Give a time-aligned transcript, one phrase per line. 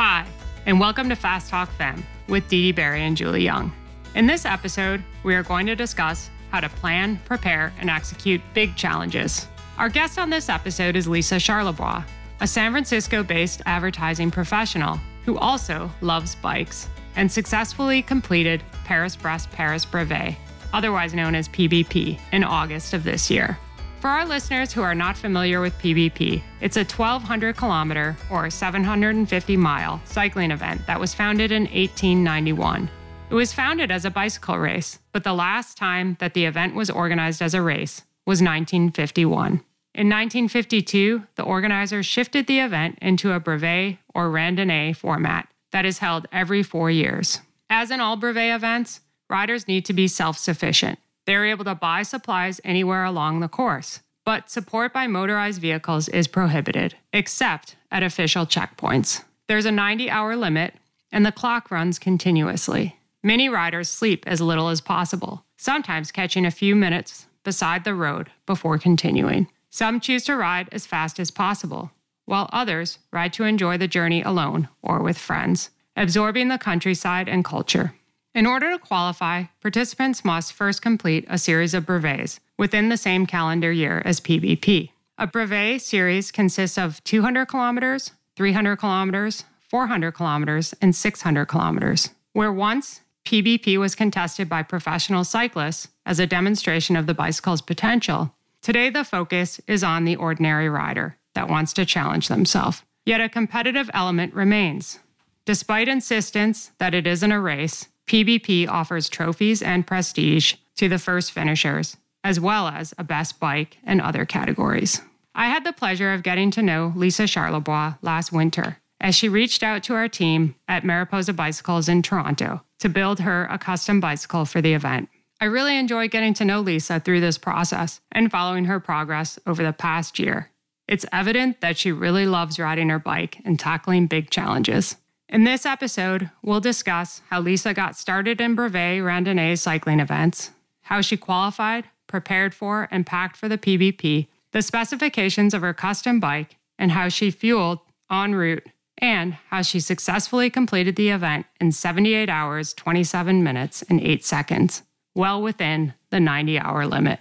[0.00, 0.24] Hi,
[0.64, 3.72] and welcome to Fast Talk Femme with Dee Dee Barry and Julie Young.
[4.14, 8.76] In this episode, we are going to discuss how to plan, prepare, and execute big
[8.76, 9.48] challenges.
[9.76, 12.04] Our guest on this episode is Lisa Charlebois,
[12.40, 19.50] a San Francisco based advertising professional who also loves bikes and successfully completed Paris Brest
[19.50, 20.36] Paris Brevet,
[20.72, 23.58] otherwise known as PBP, in August of this year.
[24.00, 29.56] For our listeners who are not familiar with PBP, it's a 1,200 kilometer or 750
[29.56, 32.88] mile cycling event that was founded in 1891.
[33.28, 36.90] It was founded as a bicycle race, but the last time that the event was
[36.90, 39.46] organized as a race was 1951.
[39.94, 45.98] In 1952, the organizers shifted the event into a brevet or randonnée format that is
[45.98, 47.40] held every four years.
[47.68, 51.00] As in all brevet events, riders need to be self sufficient.
[51.28, 56.26] They're able to buy supplies anywhere along the course, but support by motorized vehicles is
[56.26, 59.24] prohibited, except at official checkpoints.
[59.46, 60.72] There's a 90 hour limit,
[61.12, 62.96] and the clock runs continuously.
[63.22, 68.30] Many riders sleep as little as possible, sometimes catching a few minutes beside the road
[68.46, 69.48] before continuing.
[69.68, 71.90] Some choose to ride as fast as possible,
[72.24, 77.44] while others ride to enjoy the journey alone or with friends, absorbing the countryside and
[77.44, 77.92] culture.
[78.38, 83.26] In order to qualify, participants must first complete a series of brevets within the same
[83.26, 84.90] calendar year as PBP.
[85.18, 92.52] A brevet series consists of 200 kilometers, 300 kilometers, 400 kilometers, and 600 kilometers, where
[92.52, 98.32] once PBP was contested by professional cyclists as a demonstration of the bicycle's potential.
[98.62, 102.84] Today, the focus is on the ordinary rider that wants to challenge themselves.
[103.04, 105.00] Yet a competitive element remains.
[105.44, 111.32] Despite insistence that it isn't a race, PBP offers trophies and prestige to the first
[111.32, 115.00] finishers, as well as a best bike and other categories.
[115.34, 119.62] I had the pleasure of getting to know Lisa Charlebois last winter as she reached
[119.62, 124.44] out to our team at Mariposa Bicycles in Toronto to build her a custom bicycle
[124.44, 125.08] for the event.
[125.40, 129.62] I really enjoyed getting to know Lisa through this process and following her progress over
[129.62, 130.50] the past year.
[130.88, 134.96] It's evident that she really loves riding her bike and tackling big challenges.
[135.30, 140.52] In this episode, we'll discuss how Lisa got started in brevet randonnée cycling events,
[140.82, 146.18] how she qualified, prepared for, and packed for the PBP, the specifications of her custom
[146.18, 147.80] bike, and how she fueled
[148.10, 154.00] en route, and how she successfully completed the event in 78 hours, 27 minutes, and
[154.00, 154.82] 8 seconds,
[155.14, 157.20] well within the 90 hour limit.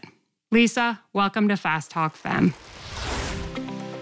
[0.49, 2.53] Lisa, welcome to Fast Talk Femme.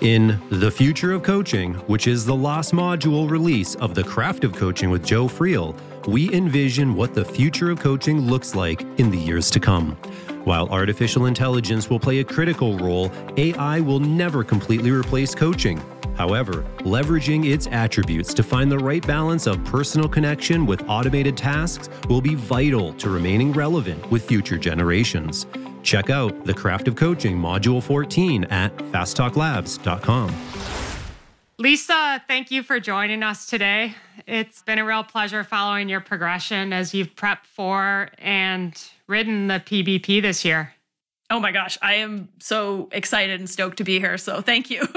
[0.06, 4.54] In The Future of Coaching, which is the last module release of The Craft of
[4.54, 9.18] Coaching with Joe Friel, we envision what the future of coaching looks like in the
[9.18, 9.94] years to come.
[10.44, 15.82] While artificial intelligence will play a critical role, AI will never completely replace coaching.
[16.16, 21.90] However, leveraging its attributes to find the right balance of personal connection with automated tasks
[22.10, 25.48] will be vital to remaining relevant with future generations.
[25.86, 30.36] Check out the Craft of Coaching Module 14 at fasttalklabs.com.
[31.60, 33.94] Lisa, thank you for joining us today.
[34.26, 39.60] It's been a real pleasure following your progression as you've prepped for and ridden the
[39.60, 40.74] PBP this year.
[41.30, 44.18] Oh my gosh, I am so excited and stoked to be here.
[44.18, 44.88] So thank you.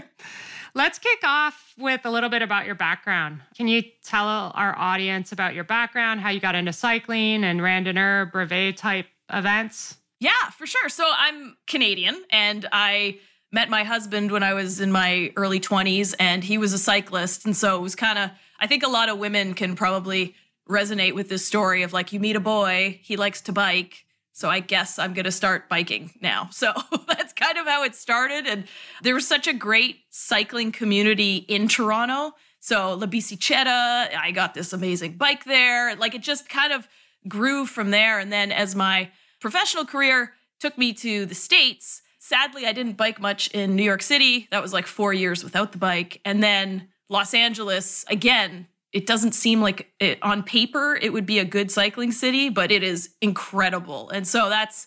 [0.74, 3.42] Let's kick off with a little bit about your background.
[3.54, 8.32] Can you tell our audience about your background, how you got into cycling and randonneur
[8.32, 9.98] brevet type events?
[10.22, 10.88] Yeah, for sure.
[10.88, 13.18] So I'm Canadian and I
[13.50, 17.44] met my husband when I was in my early 20s and he was a cyclist.
[17.44, 20.36] And so it was kind of, I think a lot of women can probably
[20.70, 24.04] resonate with this story of like, you meet a boy, he likes to bike.
[24.30, 26.50] So I guess I'm going to start biking now.
[26.52, 26.72] So
[27.08, 28.46] that's kind of how it started.
[28.46, 28.66] And
[29.02, 32.36] there was such a great cycling community in Toronto.
[32.60, 35.96] So La Bicicletta, I got this amazing bike there.
[35.96, 36.86] Like it just kind of
[37.26, 38.20] grew from there.
[38.20, 39.10] And then as my
[39.42, 42.00] professional career took me to the States.
[42.20, 44.46] Sadly, I didn't bike much in New York City.
[44.52, 46.20] That was like four years without the bike.
[46.24, 51.40] And then Los Angeles, again, it doesn't seem like it on paper it would be
[51.40, 54.08] a good cycling city, but it is incredible.
[54.10, 54.86] And so that's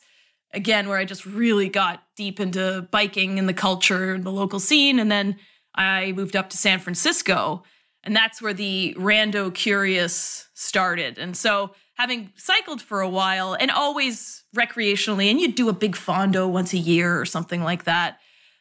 [0.54, 4.60] again where I just really got deep into biking and the culture and the local
[4.60, 5.00] scene.
[5.00, 5.38] And then
[5.74, 7.64] I moved up to San Francisco,
[8.04, 11.18] and that's where the Rando Curious started.
[11.18, 15.96] And so having cycled for a while and always recreationally, and you'd do a big
[15.96, 18.20] fondo once a year or something like that.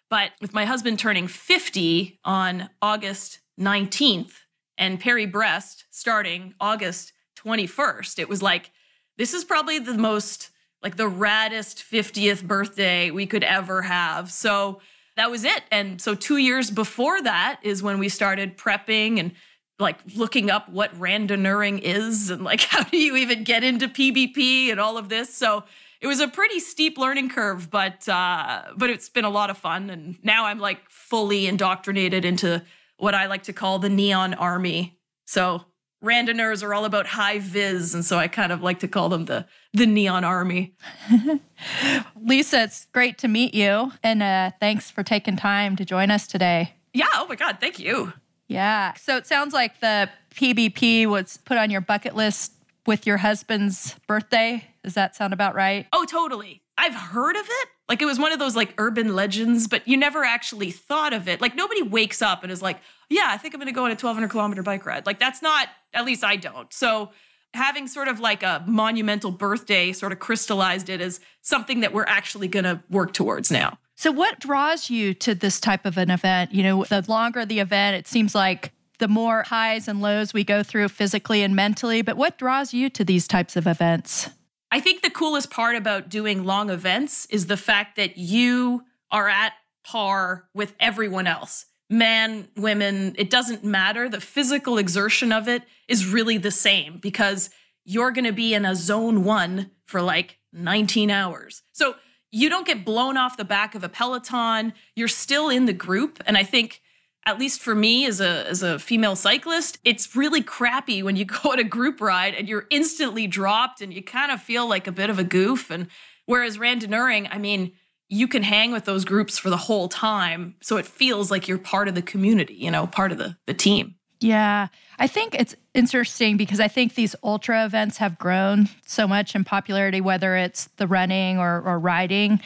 [0.09, 4.33] But with my husband turning 50 on August 19th
[4.79, 8.71] and Paris Brest starting August 21st, it was like,
[9.19, 10.51] this is probably the most,
[10.83, 14.31] like the raddest 50th birthday we could ever have.
[14.31, 14.81] So
[15.17, 15.63] that was it.
[15.71, 19.33] And so two years before that is when we started prepping and
[19.79, 24.71] like looking up what randonneuring is and like how do you even get into PBP
[24.71, 25.35] and all of this.
[25.35, 25.65] So
[26.01, 29.57] it was a pretty steep learning curve, but uh, but it's been a lot of
[29.57, 29.91] fun.
[29.91, 32.63] And now I'm like fully indoctrinated into
[32.99, 34.99] what I like to call the neon army.
[35.25, 35.65] So
[36.05, 39.25] randonneurs are all about high vis, and so I kind of like to call them
[39.25, 40.75] the the neon army.
[42.21, 46.27] Lisa, it's great to meet you, and uh, thanks for taking time to join us
[46.27, 46.75] today.
[46.93, 47.09] Yeah.
[47.15, 47.59] Oh my God.
[47.61, 48.13] Thank you.
[48.55, 48.95] Yeah.
[48.95, 52.53] So it sounds like the PBP was put on your bucket list
[52.87, 54.65] with your husband's birthday.
[54.85, 55.87] Does that sound about right?
[55.93, 56.63] Oh, totally.
[56.79, 57.69] I've heard of it.
[57.89, 61.29] Like it was one of those like urban legends, but you never actually thought of
[61.29, 61.41] it.
[61.41, 62.79] Like nobody wakes up and is like,
[63.11, 65.05] yeah, I think I'm going to go on a 1200 kilometer bike ride.
[65.05, 66.73] Like that's not, at least I don't.
[66.73, 67.11] So
[67.53, 72.07] having sort of like a monumental birthday sort of crystallized it as something that we're
[72.07, 73.79] actually going to work towards now.
[74.05, 76.53] So, what draws you to this type of an event?
[76.53, 80.45] You know, the longer the event, it seems like the more highs and lows we
[80.45, 82.03] go through physically and mentally.
[82.03, 84.29] But what draws you to these types of events?
[84.71, 89.27] I think the coolest part about doing long events is the fact that you are
[89.27, 89.55] at
[89.87, 94.11] par with everyone else men, women, it doesn't matter.
[94.11, 97.49] The physical exertion of it is really the same because
[97.87, 101.63] you're going to be in a zone one for like 19 hours.
[101.73, 101.95] So
[102.35, 104.73] you don't get blown off the back of a peloton.
[104.97, 106.21] You're still in the group.
[106.27, 106.83] And I think
[107.27, 111.25] at least for me as a as a female cyclist, it's really crappy when you
[111.43, 114.89] go on a group ride and you're instantly dropped and you kind of feel like
[114.89, 115.71] a bit of a goof.
[115.71, 115.87] And
[116.27, 117.73] whereas randonneuring, I mean,
[118.09, 121.57] you can hang with those groups for the whole time, so it feels like you're
[121.57, 123.95] part of the community, you know, part of the the team.
[124.21, 124.69] Yeah,
[124.99, 129.45] I think it's interesting because I think these ultra events have grown so much in
[129.45, 132.41] popularity, whether it's the running or, or riding.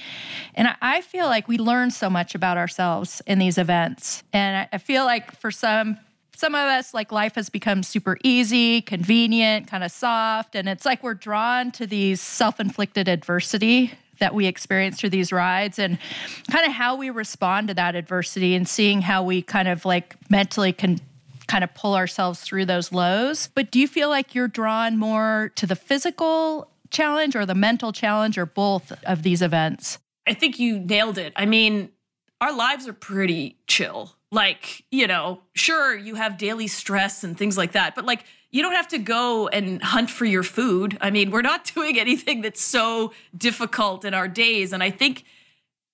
[0.55, 4.23] And I feel like we learn so much about ourselves in these events.
[4.33, 5.99] And I feel like for some,
[6.35, 10.55] some of us, like life has become super easy, convenient, kind of soft.
[10.55, 15.33] And it's like we're drawn to these self inflicted adversity that we experience through these
[15.33, 15.99] rides and
[16.51, 20.17] kind of how we respond to that adversity and seeing how we kind of like
[20.29, 20.99] mentally can
[21.49, 23.49] kind of pull ourselves through those lows.
[23.55, 27.93] But do you feel like you're drawn more to the physical challenge or the mental
[27.93, 29.99] challenge or both of these events?
[30.27, 31.33] I think you nailed it.
[31.37, 31.91] I mean,
[32.41, 34.13] our lives are pretty chill.
[34.31, 38.63] Like, you know, sure, you have daily stress and things like that, but like, you
[38.63, 40.97] don't have to go and hunt for your food.
[41.01, 44.73] I mean, we're not doing anything that's so difficult in our days.
[44.73, 45.25] And I think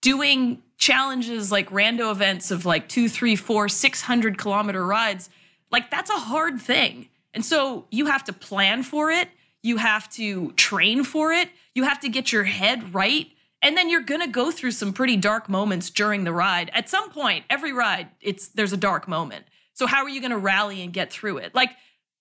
[0.03, 5.31] doing challenges like rando events of like two, three, four, 600 kilometer rides
[5.75, 7.09] like that's a hard thing.
[7.35, 9.29] And so you have to plan for it,
[9.61, 13.27] you have to train for it, you have to get your head right.
[13.61, 16.71] And then you're to go through some pretty dark moments during the ride.
[16.73, 19.47] At some point, every ride, it's there's a dark moment.
[19.73, 21.57] So how are you to rally and get through it?
[21.57, 21.71] Like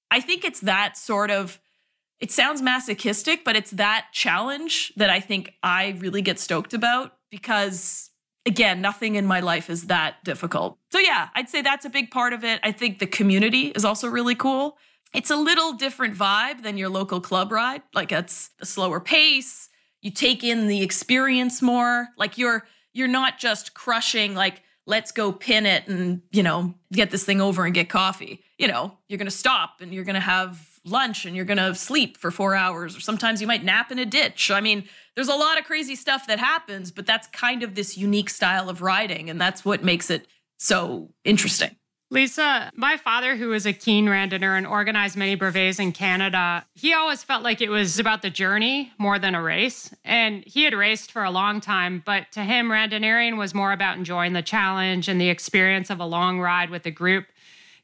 [0.10, 1.60] I think it's that sort of
[2.20, 7.14] it sounds masochistic, but it's that challenge that I think I really get stoked about
[7.30, 8.10] because
[8.46, 10.78] again, nothing in my life is that difficult.
[10.92, 12.60] So, yeah, I'd say that's a big part of it.
[12.64, 14.78] I think the community is also really cool.
[15.14, 17.84] It's a little different vibe than your local club ride.
[17.94, 19.70] Like it's a slower pace.
[20.02, 22.08] You take in the experience more.
[22.18, 27.10] Like you're you're not just crushing like let's go pin it and, you know, get
[27.10, 28.44] this thing over and get coffee.
[28.58, 31.58] You know, you're going to stop and you're going to have lunch and you're going
[31.58, 34.52] to sleep for 4 hours or sometimes you might nap in a ditch.
[34.52, 34.84] I mean,
[35.16, 38.70] there's a lot of crazy stuff that happens, but that's kind of this unique style
[38.70, 39.30] of riding.
[39.30, 40.28] And that's what makes it
[40.58, 41.76] so interesting.
[42.14, 46.94] Lisa, my father, who was a keen randonneur and organized many brevets in Canada, he
[46.94, 49.92] always felt like it was about the journey more than a race.
[50.06, 53.98] And he had raced for a long time, but to him, randonneuring was more about
[53.98, 57.26] enjoying the challenge and the experience of a long ride with a group,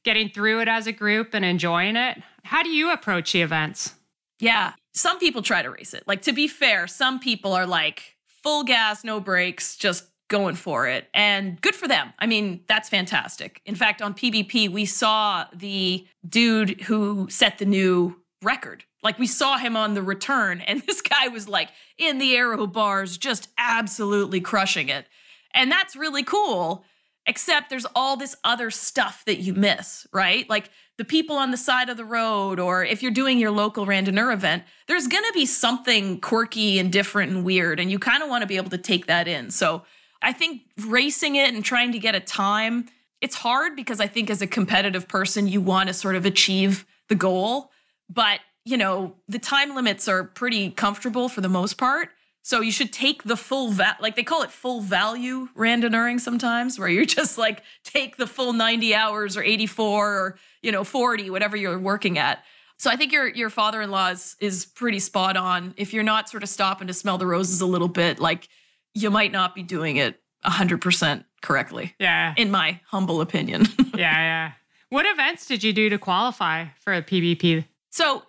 [0.03, 2.21] getting through it as a group and enjoying it.
[2.43, 3.95] How do you approach the events?
[4.39, 6.03] Yeah, some people try to race it.
[6.07, 10.87] Like to be fair, some people are like full gas, no brakes, just going for
[10.87, 11.07] it.
[11.13, 12.13] And good for them.
[12.19, 13.61] I mean, that's fantastic.
[13.65, 18.85] In fact, on PBP, we saw the dude who set the new record.
[19.03, 22.67] Like we saw him on the return, and this guy was like in the aero
[22.67, 25.05] bars, just absolutely crushing it.
[25.53, 26.85] And that's really cool,
[27.25, 30.47] except there's all this other stuff that you miss, right?
[30.49, 30.69] Like
[30.99, 34.33] the people on the side of the road, or if you're doing your local randonneur
[34.33, 37.79] event, there's going to be something quirky and different and weird.
[37.79, 39.49] And you kind of want to be able to take that in.
[39.49, 39.83] So
[40.21, 42.87] I think racing it and trying to get a time,
[43.21, 46.85] it's hard because I think as a competitive person, you want to sort of achieve
[47.07, 47.71] the goal.
[48.09, 52.09] But, you know, the time limits are pretty comfortable for the most part.
[52.49, 56.79] So you should take the full va- like they call it full value randonneuring sometimes,
[56.79, 61.29] where you're just like take the full 90 hours or 84 or you know 40,
[61.29, 62.43] whatever you're working at.
[62.77, 65.75] So I think your your father-in-law is, is pretty spot on.
[65.77, 68.49] If you're not sort of stopping to smell the roses a little bit, like
[68.95, 71.93] you might not be doing it 100% correctly.
[71.99, 72.33] Yeah.
[72.35, 73.67] In my humble opinion.
[73.93, 74.51] yeah, yeah.
[74.89, 77.65] What events did you do to qualify for a PBP?
[77.91, 78.23] So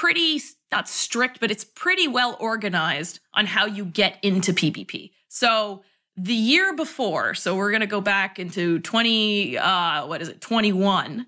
[0.00, 0.40] pretty
[0.72, 5.10] not strict, but it's pretty well organized on how you get into PBP.
[5.28, 5.82] So
[6.16, 10.40] the year before, so we're going to go back into 20, uh, what is it,
[10.40, 11.26] 21,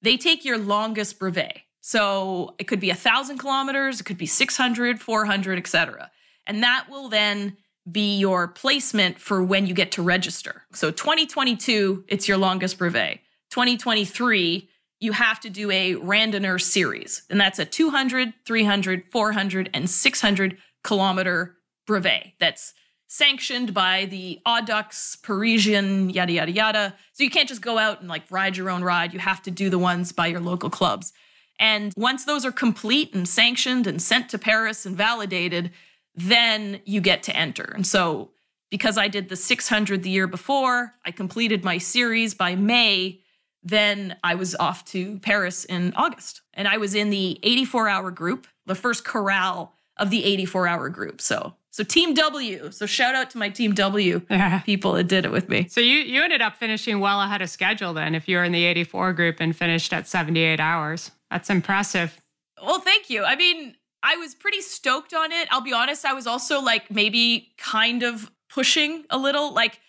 [0.00, 1.58] they take your longest brevet.
[1.82, 6.10] So it could be a thousand kilometers, it could be 600, 400, etc.
[6.46, 7.58] And that will then
[7.92, 10.62] be your placement for when you get to register.
[10.72, 13.20] So 2022, it's your longest brevet.
[13.50, 14.70] 2023,
[15.04, 20.56] you have to do a randonneur series, and that's a 200, 300, 400, and 600
[20.82, 21.56] kilometer
[21.86, 22.32] brevet.
[22.40, 22.72] That's
[23.06, 26.94] sanctioned by the Audax, Parisian, yada, yada, yada.
[27.12, 29.12] So you can't just go out and like ride your own ride.
[29.12, 31.12] You have to do the ones by your local clubs.
[31.60, 35.70] And once those are complete and sanctioned and sent to Paris and validated,
[36.14, 37.72] then you get to enter.
[37.74, 38.30] And so
[38.70, 43.20] because I did the 600 the year before, I completed my series by May
[43.64, 46.42] then I was off to Paris in August.
[46.52, 50.88] And I was in the 84 hour group, the first corral of the 84 hour
[50.88, 51.20] group.
[51.20, 52.70] So so Team W.
[52.70, 54.20] So shout out to my Team W
[54.64, 55.66] people that did it with me.
[55.68, 58.52] So you you ended up finishing well ahead of schedule then if you were in
[58.52, 61.10] the 84 group and finished at 78 hours.
[61.30, 62.20] That's impressive.
[62.62, 63.24] Well, thank you.
[63.24, 65.48] I mean, I was pretty stoked on it.
[65.50, 69.52] I'll be honest, I was also like maybe kind of pushing a little.
[69.52, 69.80] Like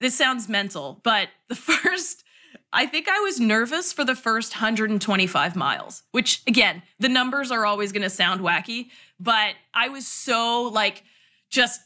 [0.00, 2.24] this sounds mental, but the first
[2.72, 7.64] I think I was nervous for the first 125 miles, which again, the numbers are
[7.64, 11.02] always going to sound wacky, but I was so like
[11.48, 11.80] just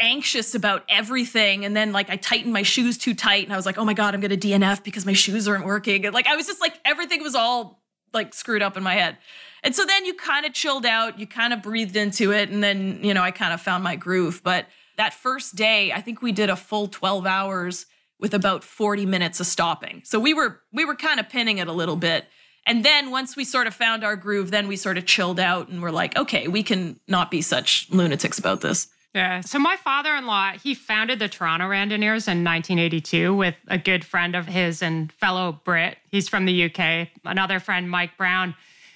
[0.00, 1.64] anxious about everything.
[1.64, 3.94] And then like I tightened my shoes too tight and I was like, oh my
[3.94, 6.06] God, I'm going to DNF because my shoes aren't working.
[6.06, 7.82] And like I was just like, everything was all
[8.14, 9.18] like screwed up in my head.
[9.62, 12.48] And so then you kind of chilled out, you kind of breathed into it.
[12.48, 14.40] And then, you know, I kind of found my groove.
[14.42, 17.86] But that first day, I think we did a full 12 hours
[18.22, 20.00] with about 40 minutes of stopping.
[20.04, 22.24] So we were we were kind of pinning it a little bit.
[22.64, 25.68] And then once we sort of found our groove, then we sort of chilled out
[25.68, 28.86] and we're like, okay, we can not be such lunatics about this.
[29.12, 29.40] Yeah.
[29.40, 34.46] So my father-in-law, he founded the Toronto Randonneurs in 1982 with a good friend of
[34.46, 35.98] his and fellow Brit.
[36.08, 37.08] He's from the UK.
[37.24, 38.54] Another friend, Mike Brown.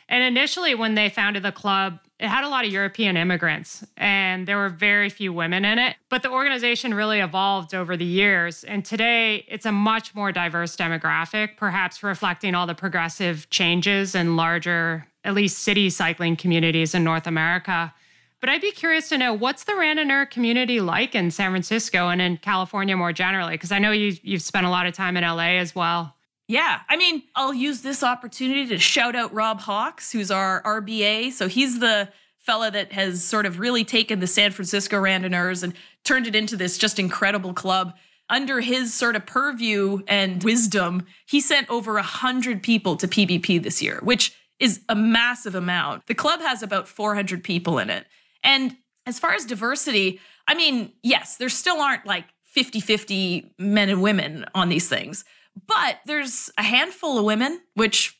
[0.08, 4.48] And initially, when they founded the club, it had a lot of European immigrants and
[4.48, 5.96] there were very few women in it.
[6.08, 8.64] But the organization really evolved over the years.
[8.64, 14.36] And today it's a much more diverse demographic, perhaps reflecting all the progressive changes in
[14.36, 17.92] larger, at least city cycling communities in North America.
[18.40, 22.22] But I'd be curious to know what's the randonneur community like in San Francisco and
[22.22, 23.54] in California more generally?
[23.54, 26.15] Because I know you, you've spent a lot of time in LA as well.
[26.48, 31.32] Yeah, I mean, I'll use this opportunity to shout out Rob Hawks, who's our RBA.
[31.32, 35.74] So he's the fella that has sort of really taken the San Francisco Randonneurs and
[36.04, 37.94] turned it into this just incredible club.
[38.30, 43.62] Under his sort of purview and wisdom, he sent over a hundred people to PBP
[43.62, 46.06] this year, which is a massive amount.
[46.06, 48.06] The club has about 400 people in it.
[48.42, 53.88] And as far as diversity, I mean, yes, there still aren't like 50 50 men
[53.88, 55.24] and women on these things
[55.66, 58.18] but there's a handful of women, which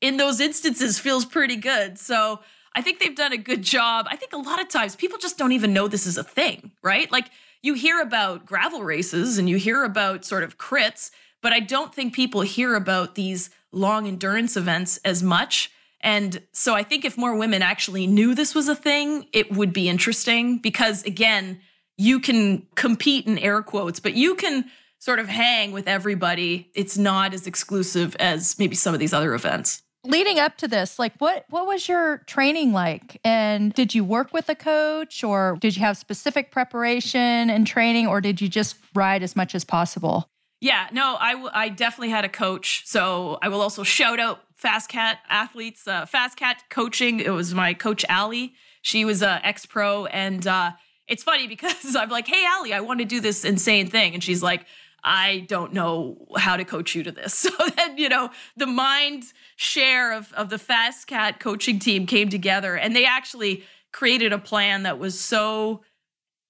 [0.00, 1.98] in those instances feels pretty good.
[1.98, 2.40] So
[2.74, 4.06] I think they've done a good job.
[4.10, 6.72] I think a lot of times people just don't even know this is a thing,
[6.82, 7.10] right?
[7.12, 7.30] Like
[7.62, 11.10] you hear about gravel races and you hear about sort of crits,
[11.40, 15.70] but I don't think people hear about these long endurance events as much.
[16.00, 19.72] And so I think if more women actually knew this was a thing, it would
[19.72, 21.60] be interesting because, again,
[21.96, 24.64] you can compete in air quotes, but you can
[25.02, 26.70] sort of hang with everybody.
[26.76, 29.82] It's not as exclusive as maybe some of these other events.
[30.04, 33.20] Leading up to this, like what what was your training like?
[33.24, 38.06] And did you work with a coach or did you have specific preparation and training
[38.06, 40.28] or did you just ride as much as possible?
[40.60, 42.82] Yeah, no, I, w- I definitely had a coach.
[42.86, 45.88] So I will also shout out Fast Cat athletes.
[45.88, 48.54] Uh, Fast Cat coaching, it was my coach, Allie.
[48.82, 50.06] She was a ex pro.
[50.06, 50.72] And uh,
[51.08, 54.14] it's funny because I'm like, hey, Allie, I want to do this insane thing.
[54.14, 54.64] And she's like,
[55.04, 57.46] I don't know how to coach you to this.
[57.52, 59.24] So then, you know, the mind
[59.56, 64.38] share of, of the Fast Cat coaching team came together and they actually created a
[64.38, 65.82] plan that was so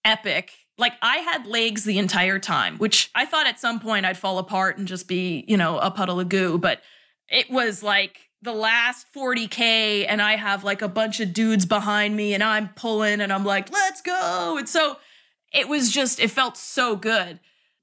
[0.04, 0.52] epic.
[0.78, 4.38] Like I had legs the entire time, which I thought at some point I'd fall
[4.38, 6.58] apart and just be, you know, a puddle of goo.
[6.58, 6.82] But
[7.28, 12.16] it was like the last 40K and I have like a bunch of dudes behind
[12.16, 14.56] me and I'm pulling and I'm like, let's go.
[14.58, 14.98] And so
[15.52, 17.40] it was just, it felt so good.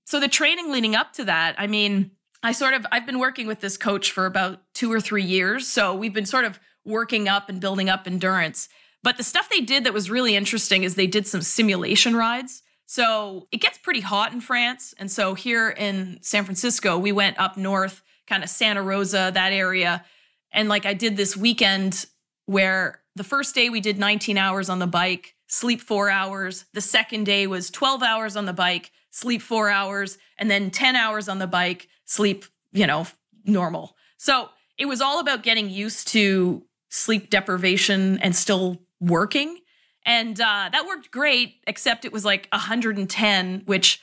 [0.10, 2.10] So the training leading up to that, I mean,
[2.42, 5.68] I sort of, I've been working with this coach for about two or three years.
[5.68, 8.70] So we've been sort of working up and building up endurance.
[9.04, 12.64] But the stuff they did that was really interesting is they did some simulation rides.
[12.88, 14.96] So it gets pretty hot in France.
[14.98, 19.54] And so here in San Francisco, we went up north, kind of Santa Rosa, that
[19.54, 20.04] area
[20.52, 22.06] and like I did this weekend
[22.46, 26.66] where the first day we did 19 hours on the bike, sleep four hours.
[26.74, 30.96] The second day was 12 hours on the bike, sleep four hours, and then 10
[30.96, 33.08] hours on the bike, sleep, you know,
[33.46, 33.96] normal.
[34.18, 39.60] So it was all about getting used to sleep deprivation and still working.
[40.06, 44.02] And uh, that worked great, except it was like 110, which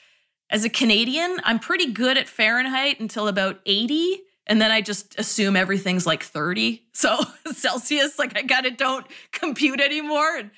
[0.50, 4.20] as a Canadian, I'm pretty good at Fahrenheit until about 80.
[4.46, 6.84] And then I just assume everything's like 30.
[6.92, 7.18] So
[7.52, 10.36] Celsius, like I of don't compute anymore.
[10.36, 10.50] And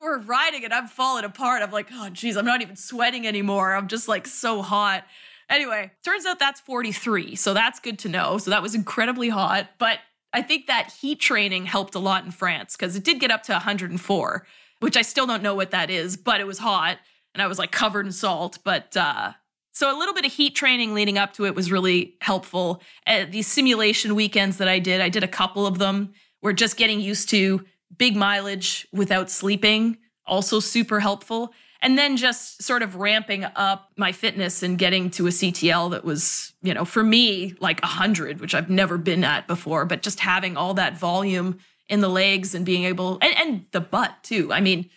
[0.00, 1.62] we're riding and I'm falling apart.
[1.62, 3.74] I'm like, oh, geez, I'm not even sweating anymore.
[3.74, 5.04] I'm just like so hot.
[5.48, 7.34] Anyway, turns out that's 43.
[7.34, 8.38] So that's good to know.
[8.38, 9.70] So that was incredibly hot.
[9.78, 9.98] But
[10.32, 13.42] I think that heat training helped a lot in France because it did get up
[13.44, 14.46] to 104,
[14.78, 16.98] which I still don't know what that is, but it was hot
[17.34, 18.58] and I was like covered in salt.
[18.64, 19.32] But uh,
[19.72, 22.80] so a little bit of heat training leading up to it was really helpful.
[23.06, 26.12] Uh, these simulation weekends that I did, I did a couple of them.
[26.42, 27.64] We're just getting used to
[27.96, 31.52] big mileage without sleeping, also super helpful.
[31.82, 36.04] And then just sort of ramping up my fitness and getting to a CTL that
[36.04, 40.20] was, you know, for me, like 100, which I've never been at before, but just
[40.20, 44.52] having all that volume in the legs and being able, and, and the butt too.
[44.52, 44.90] I mean,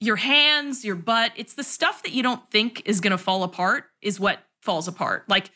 [0.00, 3.42] your hands, your butt, it's the stuff that you don't think is going to fall
[3.42, 5.24] apart is what falls apart.
[5.28, 5.50] Like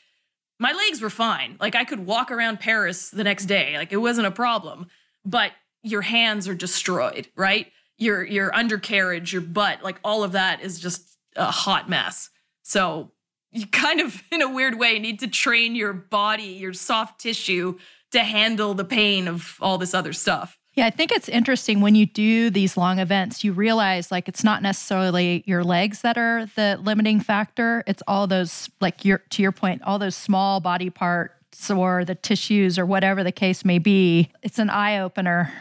[0.59, 1.57] my legs were fine.
[1.61, 3.77] Like I could walk around Paris the next day.
[3.77, 4.89] Like it wasn't a problem.
[5.25, 7.71] But your hands are destroyed, right?
[7.99, 12.31] Your your undercarriage, your butt, like all of that is just a hot mess.
[12.63, 13.13] So
[13.51, 17.79] you kind of in a weird way need to train your body, your soft tissue
[18.13, 20.59] to handle the pain of all this other stuff.
[20.75, 24.43] Yeah, I think it's interesting when you do these long events, you realize like it's
[24.43, 27.85] not necessarily your legs that are the limiting factor.
[27.87, 32.15] It's all those, like your to your point, all those small body parts or the
[32.15, 34.31] tissues or whatever the case may be.
[34.43, 35.53] It's an eye opener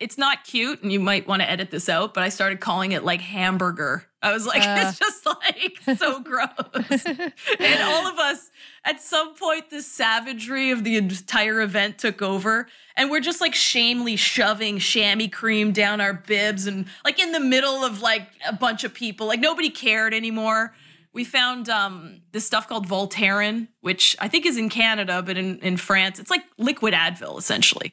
[0.00, 2.92] it's not cute and you might want to edit this out, but I started calling
[2.92, 4.06] it like hamburger.
[4.22, 4.86] I was like, uh.
[4.88, 7.04] it's just like so gross.
[7.04, 8.50] and all of us,
[8.84, 12.66] at some point, the savagery of the entire event took over.
[12.96, 17.40] And we're just like shamely shoving chamois cream down our bibs and like in the
[17.40, 19.26] middle of like a bunch of people.
[19.26, 20.74] Like nobody cared anymore.
[21.12, 25.58] We found um, this stuff called Voltaren, which I think is in Canada, but in,
[25.58, 27.92] in France, it's like liquid Advil essentially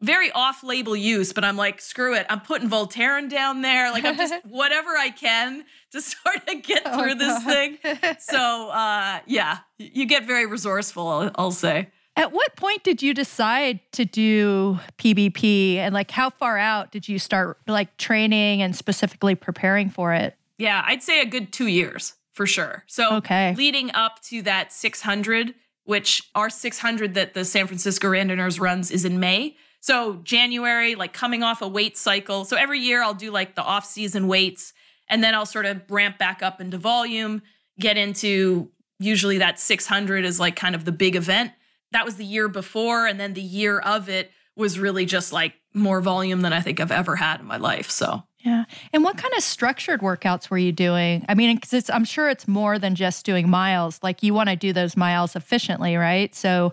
[0.00, 2.26] very off-label use, but I'm like, screw it.
[2.28, 3.90] I'm putting Voltaren down there.
[3.90, 7.78] Like I'm just whatever I can to sort of get oh, through oh, this thing.
[8.20, 11.06] So uh, yeah, you get very resourceful.
[11.08, 11.88] I'll, I'll say.
[12.16, 17.08] At what point did you decide to do PBP, and like how far out did
[17.08, 20.34] you start like training and specifically preparing for it?
[20.58, 22.84] Yeah, I'd say a good two years for sure.
[22.86, 23.54] So okay.
[23.56, 25.54] leading up to that 600,
[25.84, 29.56] which our 600 that the San Francisco Randonneurs runs is in May.
[29.80, 32.44] So January, like coming off a weight cycle.
[32.44, 34.72] So every year I'll do like the off season weights
[35.08, 37.42] and then I'll sort of ramp back up into volume,
[37.78, 41.52] get into usually that 600 is like kind of the big event.
[41.92, 43.06] That was the year before.
[43.06, 46.80] And then the year of it was really just like more volume than I think
[46.80, 47.90] I've ever had in my life.
[47.90, 48.64] So, yeah.
[48.92, 51.24] And what kind of structured workouts were you doing?
[51.28, 54.00] I mean, because I'm sure it's more than just doing miles.
[54.02, 56.34] Like you want to do those miles efficiently, right?
[56.34, 56.72] So,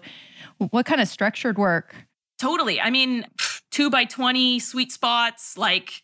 [0.57, 1.95] what kind of structured work?
[2.43, 2.81] Totally.
[2.81, 3.25] I mean,
[3.71, 6.01] two by 20 sweet spots, like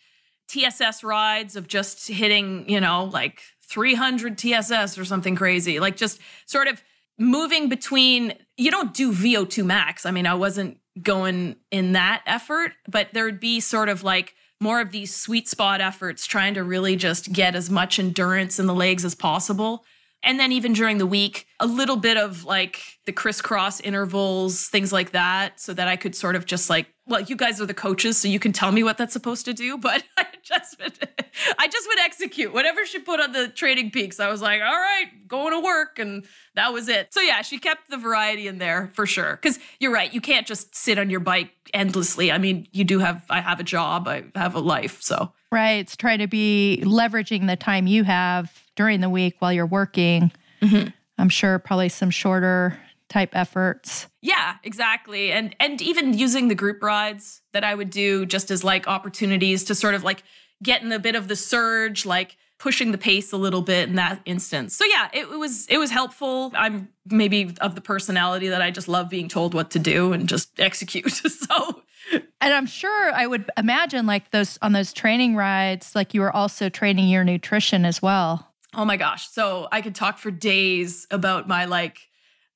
[0.47, 5.82] TSS rides of just hitting, you know, like 300 TSS or something crazy.
[5.82, 6.82] Like just sort of
[7.17, 10.06] moving between, you don't do VO2 max.
[10.06, 14.34] I mean, I wasn't going in that effort, but there would be sort of like
[14.62, 18.65] more of these sweet spot efforts trying to really just get as much endurance in
[18.65, 19.84] the legs as possible.
[20.21, 24.91] And then even during the week, a little bit of like the crisscross intervals, things
[24.91, 27.73] like that, so that I could sort of just like, well, you guys are the
[27.73, 29.77] coaches, so you can tell me what that's supposed to do.
[29.89, 31.10] But I just would,
[31.58, 34.19] I just would execute whatever she put on the TrainingPeaks.
[34.19, 37.13] I was like, all right, going to work, and that was it.
[37.13, 39.38] So yeah, she kept the variety in there for sure.
[39.41, 42.32] Because you're right, you can't just sit on your bike endlessly.
[42.32, 45.79] I mean, you do have, I have a job, I have a life, so right.
[45.79, 50.31] It's trying to be leveraging the time you have during the week while you're working.
[50.61, 50.87] Mm-hmm.
[51.17, 54.07] I'm sure probably some shorter type efforts.
[54.21, 55.33] Yeah, exactly.
[55.33, 59.65] And and even using the group rides that I would do just as like opportunities
[59.65, 60.23] to sort of like
[60.63, 63.95] get in a bit of the surge, like pushing the pace a little bit in
[63.95, 64.77] that instance.
[64.77, 66.53] So yeah, it, it, was it was helpful.
[66.55, 70.29] I'm maybe of the personality that I just love being told what to do and
[70.29, 71.11] just execute.
[71.11, 76.21] so and I'm sure I would imagine like those on those training rides, like you
[76.21, 78.48] were also training your nutrition as well.
[78.75, 79.29] Oh my gosh.
[79.29, 82.10] So I could talk for days about my like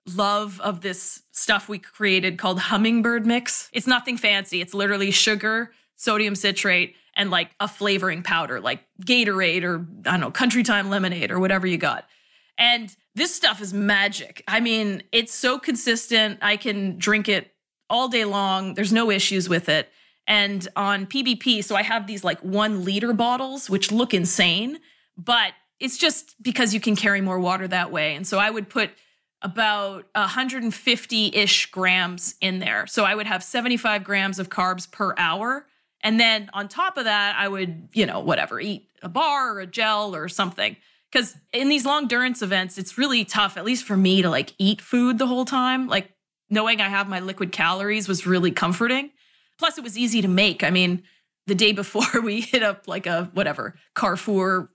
[0.05, 3.69] love of this stuff we created called hummingbird mix.
[3.73, 4.61] It's nothing fancy.
[4.61, 10.19] It's literally sugar, sodium citrate, and like a flavoring powder, like Gatorade or I don't
[10.19, 12.07] know, Country Time lemonade or whatever you got.
[12.57, 14.43] And this stuff is magic.
[14.47, 16.39] I mean, it's so consistent.
[16.41, 17.51] I can drink it
[17.89, 18.73] all day long.
[18.73, 19.89] There's no issues with it.
[20.27, 24.79] And on PBP, so I have these like one liter bottles, which look insane,
[25.17, 28.15] but it's just because you can carry more water that way.
[28.15, 28.91] And so I would put
[29.41, 32.87] about 150 ish grams in there.
[32.87, 35.67] So I would have 75 grams of carbs per hour.
[35.99, 39.59] And then on top of that, I would, you know, whatever, eat a bar or
[39.59, 40.77] a gel or something.
[41.11, 44.53] Because in these long endurance events, it's really tough, at least for me, to like
[44.57, 45.89] eat food the whole time.
[45.89, 46.11] Like
[46.49, 49.11] knowing I have my liquid calories was really comforting.
[49.59, 50.63] Plus, it was easy to make.
[50.63, 51.03] I mean,
[51.47, 54.69] the day before we hit up like a whatever Carrefour,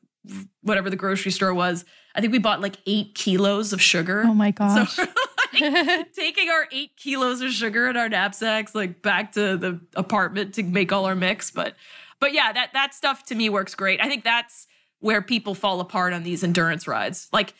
[0.62, 4.24] whatever the grocery store was, I think we bought like eight kilos of sugar.
[4.26, 4.94] Oh my gosh.
[4.94, 5.07] So
[5.52, 10.54] like taking our eight kilos of sugar in our knapsacks like back to the apartment
[10.54, 11.50] to make all our mix.
[11.50, 11.74] But
[12.20, 14.00] but yeah, that that stuff to me works great.
[14.00, 14.66] I think that's
[15.00, 17.28] where people fall apart on these endurance rides.
[17.33, 17.54] Like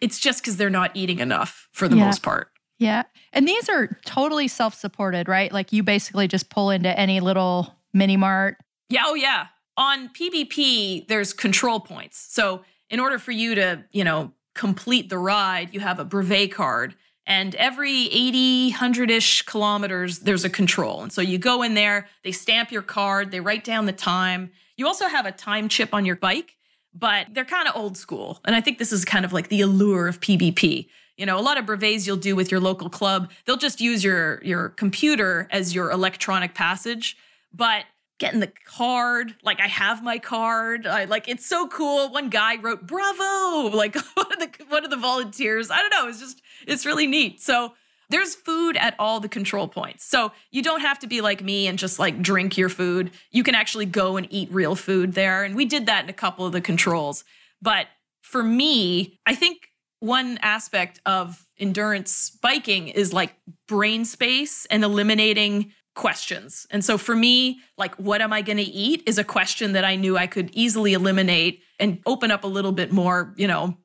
[0.00, 2.06] it's just because they're not eating enough for the yeah.
[2.06, 2.50] most part.
[2.78, 3.02] Yeah.
[3.32, 5.52] And these are totally self supported, right?
[5.52, 8.56] Like you basically just pull into any little mini mart.
[8.88, 9.02] Yeah.
[9.06, 9.46] Oh, yeah.
[9.80, 12.26] On PBP, there's control points.
[12.28, 16.52] So in order for you to, you know, complete the ride, you have a brevet
[16.52, 16.94] card.
[17.24, 21.02] And every 80, 100 ish kilometers, there's a control.
[21.02, 24.50] And so you go in there, they stamp your card, they write down the time.
[24.76, 26.58] You also have a time chip on your bike,
[26.92, 28.38] but they're kind of old school.
[28.44, 30.88] And I think this is kind of like the allure of PBP.
[31.16, 34.04] You know, a lot of brevets you'll do with your local club, they'll just use
[34.04, 37.16] your your computer as your electronic passage.
[37.50, 37.84] But
[38.20, 42.12] getting the card, like I have my card, I like it's so cool.
[42.12, 45.70] One guy wrote "Bravo!" Like one of the one of the volunteers.
[45.70, 46.06] I don't know.
[46.08, 47.40] It's just it's really neat.
[47.40, 47.72] So
[48.10, 50.04] there's food at all the control points.
[50.04, 53.12] So you don't have to be like me and just like drink your food.
[53.30, 55.44] You can actually go and eat real food there.
[55.44, 57.24] And we did that in a couple of the controls.
[57.62, 57.86] But
[58.20, 59.68] for me, I think
[60.00, 63.34] one aspect of endurance biking is like
[63.68, 66.66] brain space and eliminating questions.
[66.70, 69.84] And so for me, like, what am I going to eat is a question that
[69.84, 73.76] I knew I could easily eliminate and open up a little bit more, you know,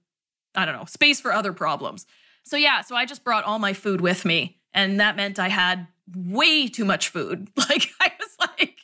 [0.53, 2.05] I don't know, space for other problems.
[2.43, 4.59] So yeah, so I just brought all my food with me.
[4.73, 7.49] And that meant I had way too much food.
[7.57, 8.77] Like, I was like,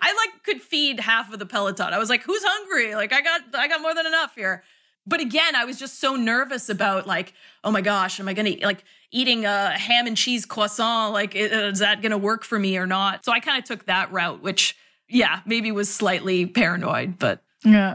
[0.00, 1.92] I like could feed half of the peloton.
[1.92, 2.94] I was like, who's hungry?
[2.94, 4.64] Like, I got, I got more than enough here
[5.06, 7.34] but again, I was just so nervous about like,
[7.64, 11.12] oh my gosh, am I gonna like eating a ham and cheese croissant?
[11.12, 13.24] Like, is that gonna work for me or not?
[13.24, 14.76] So I kind of took that route, which
[15.08, 17.94] yeah, maybe was slightly paranoid, but yeah.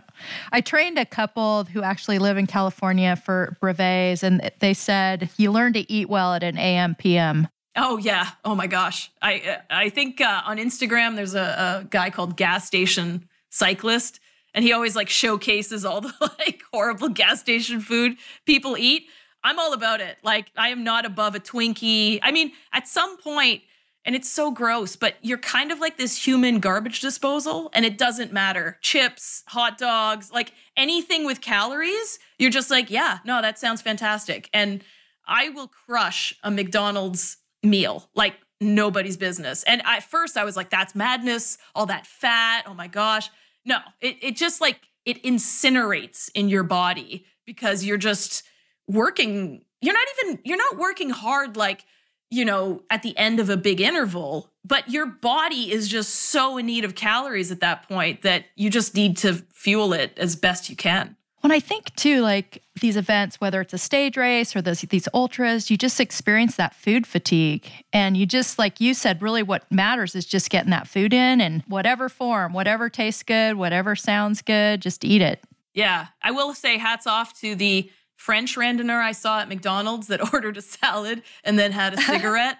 [0.51, 5.51] I trained a couple who actually live in California for brevets, and they said you
[5.51, 7.47] learn to eat well at an AM PM.
[7.75, 8.29] Oh yeah.
[8.43, 9.11] Oh my gosh.
[9.21, 14.19] I I think uh, on Instagram there's a, a guy called Gas Station Cyclist
[14.53, 19.07] and he always like showcases all the like horrible gas station food people eat.
[19.43, 20.17] I'm all about it.
[20.23, 22.19] Like I am not above a Twinkie.
[22.21, 23.61] I mean, at some point,
[24.03, 27.97] and it's so gross, but you're kind of like this human garbage disposal, and it
[27.97, 28.77] doesn't matter.
[28.81, 34.49] Chips, hot dogs, like anything with calories, you're just like, yeah, no, that sounds fantastic.
[34.53, 34.81] And
[35.27, 39.63] I will crush a McDonald's meal like nobody's business.
[39.63, 42.63] And at first I was like, that's madness, all that fat.
[42.65, 43.29] Oh my gosh.
[43.67, 48.43] No, it, it just like it incinerates in your body because you're just
[48.87, 49.65] working.
[49.81, 51.85] You're not even, you're not working hard like,
[52.31, 56.57] you know, at the end of a big interval, but your body is just so
[56.57, 60.35] in need of calories at that point that you just need to fuel it as
[60.35, 61.15] best you can.
[61.47, 65.07] When I think too, like these events, whether it's a stage race or those, these
[65.13, 67.71] ultras, you just experience that food fatigue.
[67.93, 71.39] And you just, like you said, really what matters is just getting that food in
[71.39, 75.41] and whatever form, whatever tastes good, whatever sounds good, just eat it.
[75.73, 76.07] Yeah.
[76.21, 80.57] I will say hats off to the French randonneur I saw at McDonald's that ordered
[80.57, 82.57] a salad and then had a cigarette.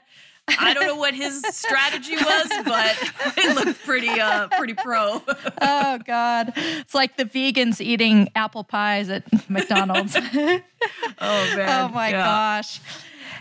[0.48, 2.98] I don't know what his strategy was, but
[3.38, 5.22] it looked pretty uh pretty pro.
[5.62, 6.54] oh god.
[6.56, 10.16] It's like the vegans eating apple pies at McDonald's.
[10.16, 10.62] oh man.
[11.20, 12.24] Oh my yeah.
[12.24, 12.80] gosh.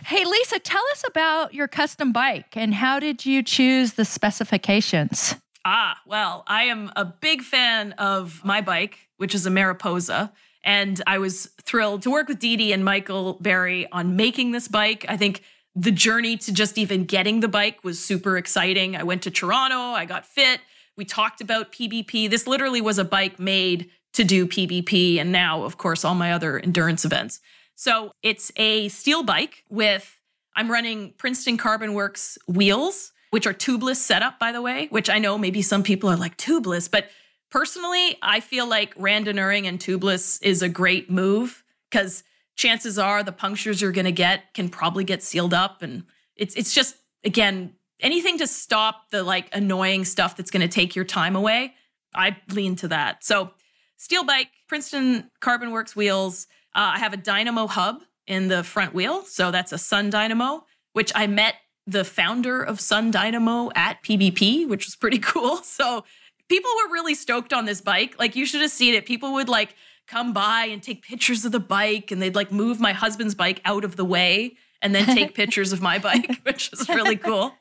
[0.05, 5.35] Hey, Lisa, tell us about your custom bike and how did you choose the specifications?
[5.65, 10.33] Ah, well, I am a big fan of my bike, which is a Mariposa.
[10.63, 14.69] And I was thrilled to work with Dee Dee and Michael Barry on making this
[14.69, 15.05] bike.
[15.09, 15.43] I think
[15.77, 18.97] the journey to just even getting the bike was super exciting.
[18.97, 20.61] I went to Toronto, I got fit.
[20.97, 22.31] We talked about PBP.
[22.31, 26.33] This literally was a bike made to do PBP and now, of course, all my
[26.33, 27.41] other endurance events.
[27.75, 30.19] So it's a steel bike with,
[30.55, 35.19] I'm running Princeton Carbon Works wheels, which are tubeless setup, by the way, which I
[35.19, 37.11] know maybe some people are like tubeless, but
[37.51, 42.25] personally, I feel like randonneuring and tubeless is a great move because
[42.57, 45.83] chances are the punctures you're going to get can probably get sealed up.
[45.83, 46.05] And
[46.37, 50.97] it's, it's just, again, anything to stop the like annoying stuff that's going to take
[50.97, 51.75] your time away.
[52.15, 53.25] I lean to that.
[53.25, 53.51] So,
[53.97, 58.95] steel bike, Princeton Carbon Works wheels, uh, I have a dynamo hub in the front
[58.95, 59.23] wheel.
[59.25, 61.55] So that's a SON Dynamo, which I met
[61.87, 65.59] the founder of SON Dynamo at PBP, which was pretty cool.
[65.59, 66.05] So
[66.49, 68.17] people were really stoked on this bike.
[68.19, 69.07] Like you should have seen it.
[69.07, 69.75] People would like
[70.07, 73.61] come by and take pictures of the bike and they'd like move my husband's bike
[73.65, 77.53] out of the way and then take pictures of my bike, which is really cool.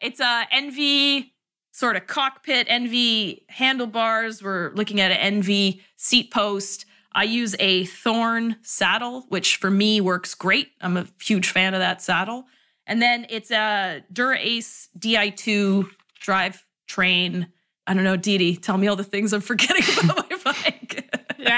[0.00, 1.26] It's uh, a ENVE
[1.70, 4.42] sort of cockpit, ENVE handlebars.
[4.42, 6.86] We're looking at an ENVE seat post.
[7.14, 10.70] I use a Thorn saddle, which for me works great.
[10.80, 12.44] I'm a huge fan of that saddle.
[12.86, 15.88] And then it's a Dura Ace Di2
[16.20, 17.48] drive train.
[17.86, 20.21] I don't know, Dee, tell me all the things I'm forgetting about.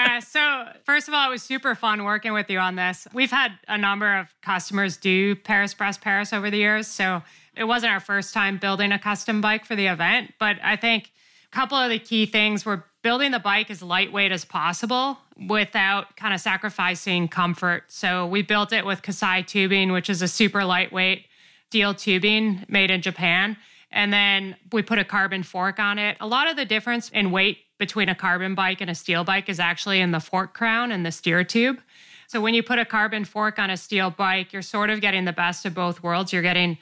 [0.05, 0.21] Yeah.
[0.21, 3.09] So, first of all, it was super fun working with you on this.
[3.13, 6.87] We've had a number of customers do Paris Brest Paris over the years.
[6.87, 7.23] So,
[7.57, 11.13] it wasn't our first time building a custom bike for the event, but I think
[11.53, 16.17] a couple of the key things were building the bike as lightweight as possible without
[16.17, 17.85] kind of sacrificing comfort.
[17.89, 21.27] So we built it with Kaisei tubing, which is a super lightweight
[21.69, 23.57] steel tubing made in Japan.
[23.91, 26.17] And then we put a carbon fork on it.
[26.21, 29.49] A lot of the difference in weight between a carbon bike and a steel bike
[29.49, 31.81] is actually in the fork crown and the steer tube.
[32.27, 35.25] So when you put a carbon fork on a steel bike, you're sort of getting
[35.25, 36.33] the best of both worlds.
[36.33, 36.79] You're getting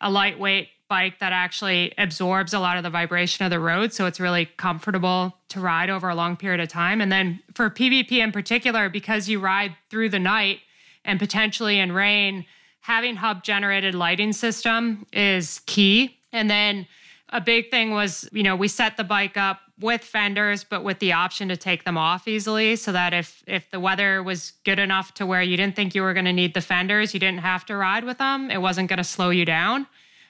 [0.00, 3.92] a lightweight bike that actually absorbs a lot of the vibration of the road.
[3.92, 7.00] So it's really comfortable to ride over a long period of time.
[7.00, 10.60] And then for PBP in particular, because you ride through the night
[11.04, 12.44] and potentially in rain,
[12.80, 16.18] having hub generated lighting system is key.
[16.32, 16.86] And then
[17.30, 20.98] a big thing was, you know, we set the bike up with fenders, but with
[21.00, 24.78] the option to take them off easily so that if if the weather was good
[24.78, 27.40] enough to where you didn't think you were going to need the fenders, you didn't
[27.40, 28.50] have to ride with them.
[28.50, 29.86] It wasn't going to slow you down.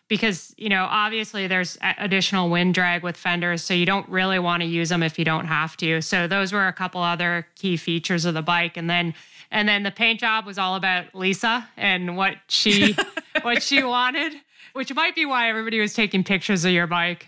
[0.09, 4.63] Because you know obviously there's additional wind drag with fenders so you don't really want
[4.63, 6.01] to use them if you don't have to.
[6.01, 8.77] So those were a couple other key features of the bike.
[8.77, 9.15] And then
[9.51, 12.97] and then the paint job was all about lisa and what she
[13.43, 14.33] what she wanted
[14.73, 17.27] which might be why everybody was taking pictures of your bike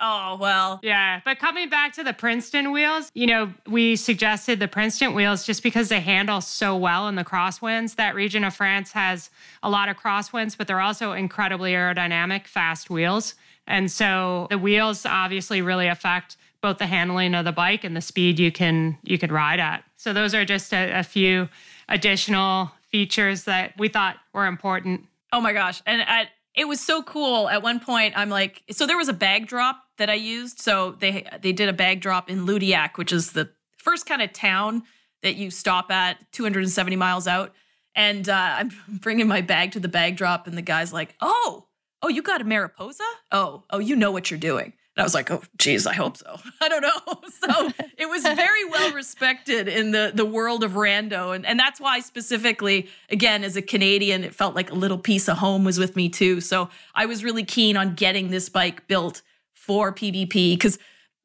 [0.00, 0.80] oh, well.
[0.82, 1.20] Yeah.
[1.24, 5.62] But coming back to the Princeton wheels, you know, we suggested the Princeton wheels just
[5.62, 7.96] because they handle so well in the crosswinds.
[7.96, 9.30] That region of France has
[9.62, 13.34] a lot of crosswinds, but they're also incredibly aerodynamic, fast wheels.
[13.66, 18.00] And so the wheels obviously really affect both the handling of the bike and the
[18.00, 19.84] speed you can you can ride at.
[19.96, 21.48] So those are just a, a few
[21.88, 25.06] additional features that we thought were important.
[25.32, 25.82] Oh my gosh.
[25.86, 27.48] And at it was so cool.
[27.48, 30.60] At one point, I'm like, so there was a bag drop that I used.
[30.60, 34.32] So they they did a bag drop in Loudéac, which is the first kind of
[34.32, 34.82] town
[35.22, 37.54] that you stop at 270 miles out.
[37.94, 41.66] And uh, I'm bringing my bag to the bag drop, and the guy's like, "Oh,
[42.02, 43.04] oh, you got a Mariposa?
[43.30, 46.16] Oh, oh, you know what you're doing." And I was like, oh, geez, I hope
[46.16, 46.36] so.
[46.60, 47.20] I don't know.
[47.40, 51.34] So it was very well respected in the, the world of rando.
[51.34, 55.26] And, and that's why, specifically, again, as a Canadian, it felt like a little piece
[55.26, 56.42] of home was with me too.
[56.42, 59.22] So I was really keen on getting this bike built
[59.54, 60.78] for PBP because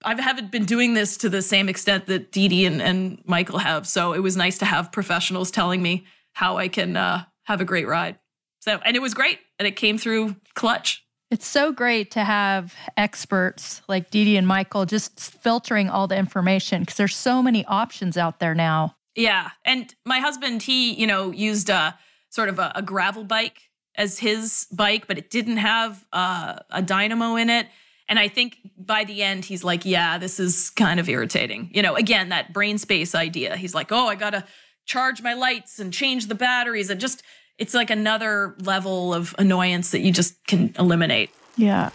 [0.06, 3.60] I haven't been doing this to the same extent that Dee Dee and, and Michael
[3.60, 3.88] have.
[3.88, 7.66] So it was nice to have professionals telling me how I can uh, have a
[7.66, 8.20] great ride.
[8.60, 9.40] So, and it was great.
[9.60, 11.05] And it came through clutch.
[11.36, 16.80] It's so great to have experts like Dee and Michael just filtering all the information
[16.80, 18.96] because there's so many options out there now.
[19.16, 19.50] Yeah.
[19.66, 23.64] And my husband, he, you know, used a sort of a, a gravel bike
[23.96, 27.68] as his bike, but it didn't have uh, a dynamo in it.
[28.08, 31.70] And I think by the end, he's like, yeah, this is kind of irritating.
[31.74, 33.58] You know, again, that brain space idea.
[33.58, 34.46] He's like, oh, I got to
[34.86, 37.24] charge my lights and change the batteries and just
[37.58, 41.30] it's like another level of annoyance that you just can eliminate.
[41.56, 41.90] Yeah.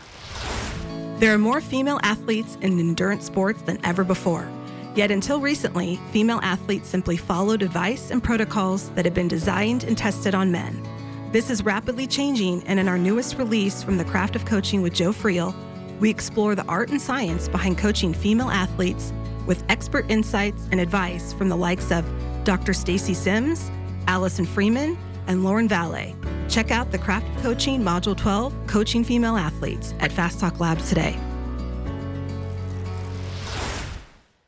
[1.19, 4.51] There are more female athletes in endurance sports than ever before.
[4.95, 9.97] Yet until recently, female athletes simply followed advice and protocols that had been designed and
[9.97, 10.83] tested on men.
[11.31, 14.95] This is rapidly changing, and in our newest release from the Craft of Coaching with
[14.95, 15.55] Joe Friel,
[16.01, 19.13] we explore the art and science behind coaching female athletes
[19.47, 22.05] with expert insights and advice from the likes of
[22.45, 22.73] Dr.
[22.73, 23.71] Stacy Sims,
[24.09, 24.99] Allison Freeman,
[25.31, 26.17] and Lauren Vallee.
[26.49, 31.17] Check out the Craft Coaching Module 12, Coaching Female Athletes at Fast Talk Labs today.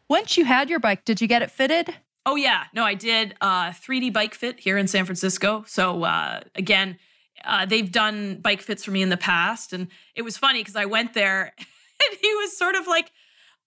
[0.08, 1.94] Once you had your bike, did you get it fitted?
[2.26, 5.64] Oh yeah, no, I did uh, 3D Bike Fit here in San Francisco.
[5.68, 6.98] So uh, again,
[7.44, 10.76] uh, they've done bike fits for me in the past, and it was funny because
[10.76, 13.10] I went there, and he was sort of like,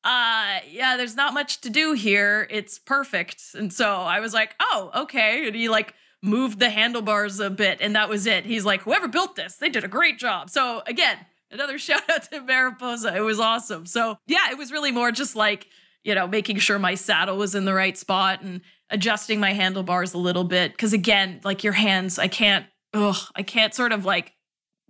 [0.04, 2.48] uh, "Yeah, there's not much to do here.
[2.50, 5.94] It's perfect." And so I was like, "Oh, okay." And he like
[6.26, 8.46] moved the handlebars a bit, and that was it.
[8.46, 11.18] He's like, "Whoever built this, they did a great job." So again,
[11.52, 13.16] another shout out to Mariposa.
[13.16, 13.86] It was awesome.
[13.86, 15.68] So yeah, it was really more just like
[16.06, 18.62] you know, making sure my saddle was in the right spot and
[18.92, 20.78] adjusting my handlebars a little bit.
[20.78, 24.32] Cause again, like your hands, I can't, ugh, I can't sort of like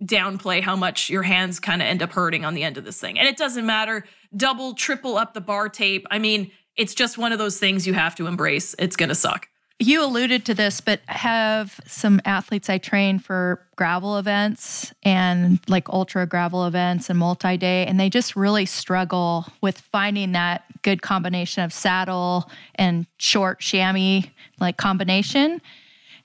[0.04, 3.00] downplay how much your hands kind of end up hurting on the end of this
[3.00, 3.18] thing.
[3.18, 4.04] And it doesn't matter,
[4.36, 6.06] double, triple up the bar tape.
[6.10, 8.74] I mean, it's just one of those things you have to embrace.
[8.78, 9.48] It's going to suck.
[9.78, 15.90] You alluded to this, but have some athletes I train for gravel events and like
[15.90, 21.02] ultra gravel events and multi day, and they just really struggle with finding that good
[21.02, 24.22] combination of saddle and short chamois
[24.60, 25.60] like combination.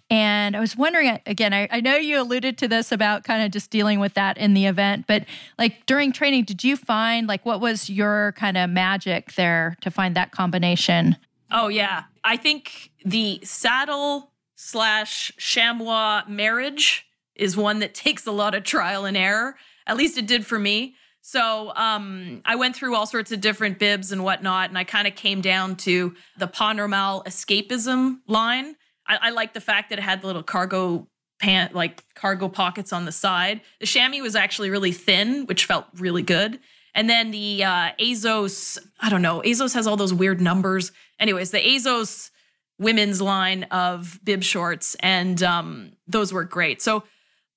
[0.10, 3.52] And I was wondering again, I, I know you alluded to this about kind of
[3.52, 5.26] just dealing with that in the event, but
[5.60, 9.92] like during training, did you find like what was your kind of magic there to
[9.92, 11.18] find that combination?
[11.52, 12.04] Oh, yeah.
[12.24, 19.06] I think the saddle slash chamois marriage is one that takes a lot of trial
[19.06, 19.56] and error.
[19.88, 20.96] At least it did for me.
[21.22, 25.08] So um, I went through all sorts of different bibs and whatnot, and I kind
[25.08, 28.76] of came down to the Pas Normal escapism line.
[29.08, 31.08] I, I like the fact that it had the little cargo
[31.40, 33.62] pant, like cargo pockets on the side.
[33.80, 36.60] The chamois was actually really thin, which felt really good.
[36.93, 40.91] And then the uh, Assos, I don't know, Assos has all those weird numbers.
[41.19, 42.32] Anyways, the Assos
[42.77, 46.82] women's line of bib shorts, and um, those work great.
[46.82, 47.04] So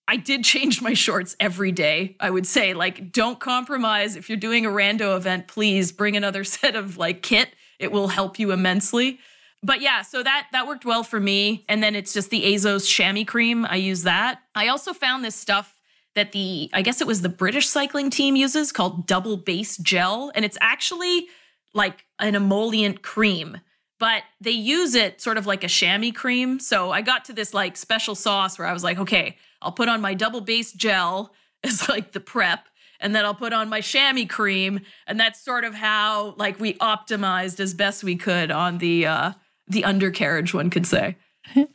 [0.07, 2.16] I did change my shorts every day.
[2.20, 4.16] I would say, like, don't compromise.
[4.16, 7.49] If you're doing a rando event, please bring another set of like kit.
[7.79, 9.18] It will help you immensely.
[9.62, 11.64] But yeah, so that that worked well for me.
[11.68, 13.64] And then it's just the Assos chamois cream.
[13.64, 14.42] I use that.
[14.55, 15.74] I also found this stuff
[16.14, 20.33] that the I guess it was the British cycling team uses called double base gel.
[20.35, 21.29] And it's actually
[21.74, 23.61] like an emollient cream
[24.00, 26.59] but they use it sort of like a chamois cream.
[26.59, 29.88] So I got to this like special sauce where I was like okay I'll put
[29.88, 31.33] on my double base gel
[31.64, 32.66] as like the prep
[33.00, 34.81] and then I'll put on my chamois cream.
[35.07, 39.33] And that's sort of how like we optimized as best we could on the uh
[39.66, 41.16] the undercarriage one could say.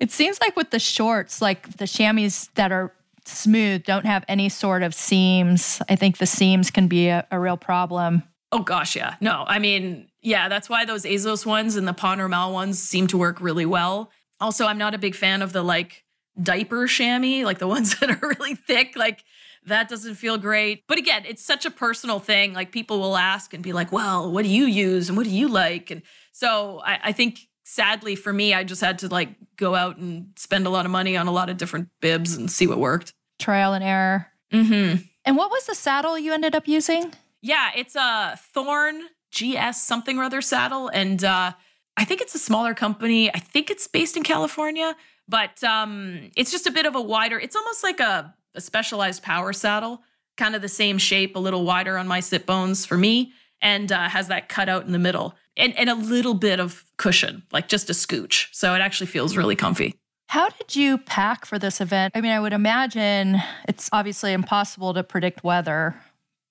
[0.00, 2.94] It seems like with the shorts like the chamois that are
[3.28, 5.80] smooth, don't have any sort of seams.
[5.88, 8.22] I think the seams can be a, a real problem.
[8.50, 9.16] Oh gosh, yeah.
[9.20, 13.06] No, I mean, yeah, that's why those Assos ones and the Pas Normal ones seem
[13.08, 14.10] to work really well.
[14.40, 16.04] Also, I'm not a big fan of the like
[16.42, 18.96] diaper chamois, like the ones that are really thick.
[18.96, 19.24] Like
[19.66, 20.84] that doesn't feel great.
[20.86, 22.54] But again, it's such a personal thing.
[22.54, 25.30] Like people will ask and be like, well, what do you use and what do
[25.30, 25.90] you like?
[25.90, 29.98] And so I, I think sadly for me, I just had to like go out
[29.98, 32.78] and spend a lot of money on a lot of different bibs and see what
[32.78, 34.26] worked trial and error.
[34.52, 35.02] Mm-hmm.
[35.24, 37.12] And what was the saddle you ended up using?
[37.40, 41.52] Yeah, it's a Thorn GS something or other saddle, and uh,
[41.96, 43.32] I think it's a smaller company.
[43.32, 44.96] I think it's based in California,
[45.28, 47.38] but um, it's just a bit of a wider.
[47.38, 50.02] It's almost like a, a specialized power saddle,
[50.36, 53.92] kind of the same shape, a little wider on my sit bones for me, and
[53.92, 57.68] uh, has that cutout in the middle, and and a little bit of cushion, like
[57.68, 58.48] just a scooch.
[58.52, 59.94] So it actually feels really comfy.
[60.28, 62.12] How did you pack for this event?
[62.14, 65.98] I mean, I would imagine it's obviously impossible to predict weather,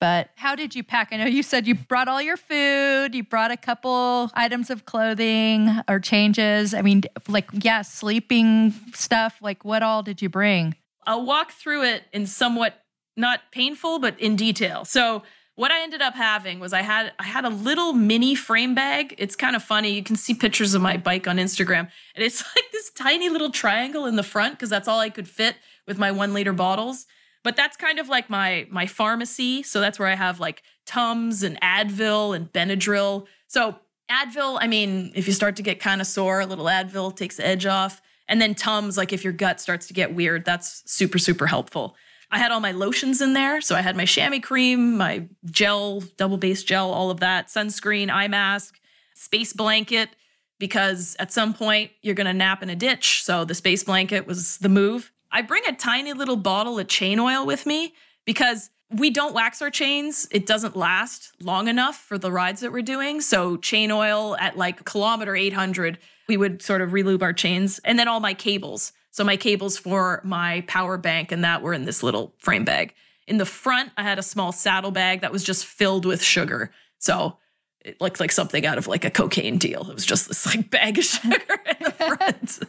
[0.02, 1.10] but how did you pack?
[1.12, 4.88] I know you said you brought all your food, you brought a couple items of
[4.88, 6.74] clothing or changes.
[6.74, 9.38] I mean, like, yeah, sleeping stuff.
[9.44, 10.74] Like, what all did you bring?
[11.06, 12.84] I'll walk through it in somewhat
[13.16, 14.86] not painful, but in detail.
[14.86, 15.22] So,
[15.58, 19.16] what I ended up having was I had I had a little mini frame bag.
[19.18, 19.90] It's kind of funny.
[19.90, 21.90] You can see pictures of my bike on Instagram.
[22.16, 25.28] And it's like this tiny little triangle in the front because that's all I could
[25.28, 25.56] fit
[25.88, 27.08] with my 1 liter bottles.
[27.44, 29.64] But that's kind of like my my pharmacy.
[29.64, 33.26] So that's where I have like Tums and Advil and Benadryl.
[33.48, 33.80] So
[34.12, 37.38] Advil, I mean, if you start to get kind of sore, a little Advil takes
[37.38, 38.00] the edge off.
[38.28, 41.96] And then Tums, like if your gut starts to get weird, that's super, super helpful.
[42.30, 43.62] I had all my lotions in there.
[43.62, 48.10] So I had my chamois cream, my gel, double base gel, all of that, sunscreen,
[48.12, 48.80] eye mask,
[49.16, 50.10] space blanket,
[50.60, 53.24] because at some point you're going to nap in a ditch.
[53.24, 55.12] So the space blanket was the move.
[55.32, 57.94] I bring a tiny little bottle of chain oil with me
[58.26, 60.28] because we don't wax our chains.
[60.32, 63.20] It doesn't last long enough for the rides that we're doing.
[63.20, 65.98] So, chain oil at like kilometer 800,
[66.30, 67.80] we would sort of relube our chains.
[67.84, 68.94] And then all my cables.
[69.12, 72.94] So, my cables for my power bank and that were in this little frame bag.
[73.28, 76.72] In the front, I had a small saddle bag that was just filled with sugar.
[77.00, 77.38] So,
[77.82, 79.90] it looked like something out of like a cocaine deal.
[79.90, 82.60] It was just this like bag of sugar in the front.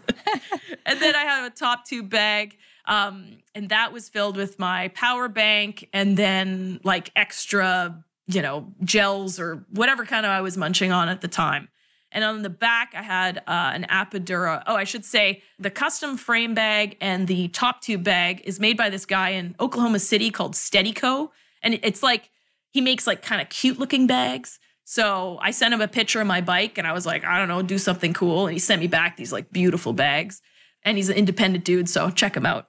[0.86, 2.56] and then I have a top tube bag
[2.88, 8.72] um, and that was filled with my power bank and then like extra, you know,
[8.82, 11.68] gels or whatever kind of I was munching on at the time.
[12.10, 14.62] And on the back, I had uh, an Apidura.
[14.66, 18.76] Oh, I should say the custom frame bag and the top tube bag is made
[18.76, 21.30] by this guy in Oklahoma City called Steadyco.
[21.62, 22.30] And it's like
[22.70, 24.58] he makes like kind of cute looking bags.
[24.84, 27.48] So I sent him a picture of my bike and I was like, I don't
[27.48, 28.46] know, do something cool.
[28.46, 30.40] And he sent me back these like beautiful bags.
[30.84, 32.68] And he's an independent dude, so check him out.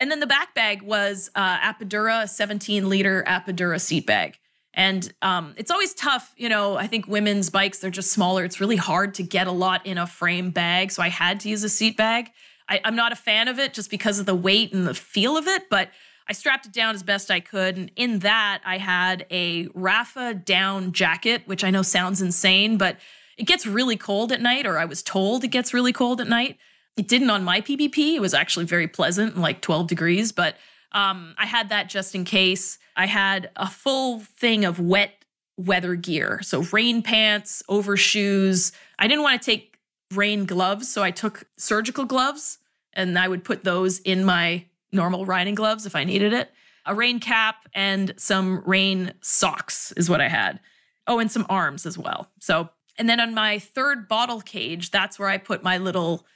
[0.00, 4.38] And then the back bag was uh, Apidura, 17 liter Apidura seat bag.
[4.78, 6.76] And um, it's always tough, you know.
[6.76, 8.44] I think women's bikes, they're just smaller.
[8.44, 10.92] It's really hard to get a lot in a frame bag.
[10.92, 12.30] So I had to use a seat bag.
[12.68, 15.36] I, I'm not a fan of it just because of the weight and the feel
[15.36, 15.90] of it, but
[16.28, 17.76] I strapped it down as best I could.
[17.76, 22.98] And in that, I had a Rapha down jacket, which I know sounds insane, but
[23.36, 26.28] it gets really cold at night, or I was told it gets really cold at
[26.28, 26.56] night.
[26.96, 28.14] It didn't on my PBP.
[28.14, 30.56] It was actually very pleasant, like 12 degrees, but
[30.92, 32.78] um, I had that just in case.
[32.96, 35.24] I had a full thing of wet
[35.56, 36.40] weather gear.
[36.42, 38.72] So rain pants, overshoes.
[38.98, 39.78] I didn't want to take
[40.14, 42.58] rain gloves, so I took surgical gloves
[42.94, 46.50] and I would put those in my normal riding gloves if I needed it.
[46.86, 50.60] A rain cap and some rain socks is what I had.
[51.06, 52.30] Oh, and some arms as well.
[52.38, 56.26] So, and then on my third bottle cage, that's where I put my little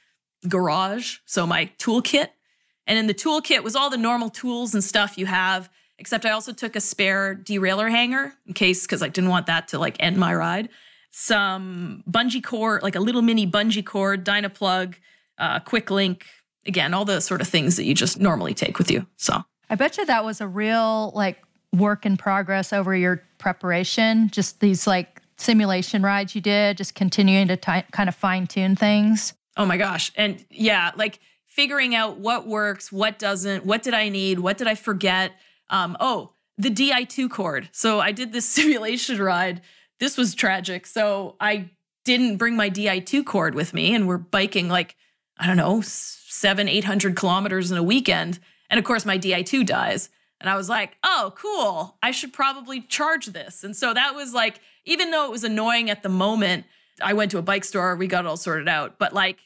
[0.47, 2.29] garage, so my toolkit.
[2.87, 6.31] And in the toolkit was all the normal tools and stuff you have, except I
[6.31, 9.95] also took a spare derailleur hanger in case, because I didn't want that to like
[9.99, 10.69] end my ride.
[11.11, 14.95] Some bungee cord, like a little mini bungee cord, Dynaplug,
[15.37, 16.25] uh, quick link,
[16.65, 19.05] again, all the sort of things that you just normally take with you.
[19.17, 24.29] So I bet you that was a real like work in progress over your preparation,
[24.29, 28.75] just these like simulation rides you did, just continuing to t- kind of fine tune
[28.75, 29.33] things.
[29.57, 30.11] Oh my gosh.
[30.15, 31.19] And yeah, like
[31.53, 35.33] figuring out what works, what doesn't, what did I need, what did I forget?
[35.69, 37.69] Um, oh, the Di2 cord.
[37.71, 39.61] So I did this simulation ride.
[39.99, 40.87] This was tragic.
[40.87, 41.69] So I
[42.05, 44.95] didn't bring my Di2 cord with me, and we're biking like,
[45.37, 48.39] I don't know, seven, 800 kilometers in a weekend.
[48.69, 50.09] And of course, my Di2 dies.
[50.41, 51.97] And I was like, oh, cool.
[52.01, 53.63] I should probably charge this.
[53.63, 56.65] And so that was like, even though it was annoying at the moment,
[57.01, 58.97] I went to a bike store, we got it all sorted out.
[58.97, 59.37] But like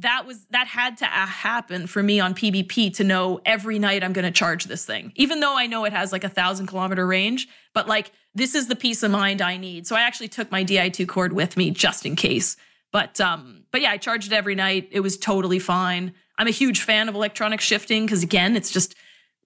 [0.00, 4.12] that was that had to happen for me on PBP to know every night I'm
[4.12, 7.06] going to charge this thing, even though I know it has like a thousand kilometer
[7.06, 7.48] range.
[7.74, 9.86] But like this is the peace of mind I need.
[9.86, 12.56] So I actually took my Di2 cord with me just in case.
[12.92, 14.88] But um, but yeah, I charged it every night.
[14.90, 16.12] It was totally fine.
[16.38, 18.94] I'm a huge fan of electronic shifting because again, it's just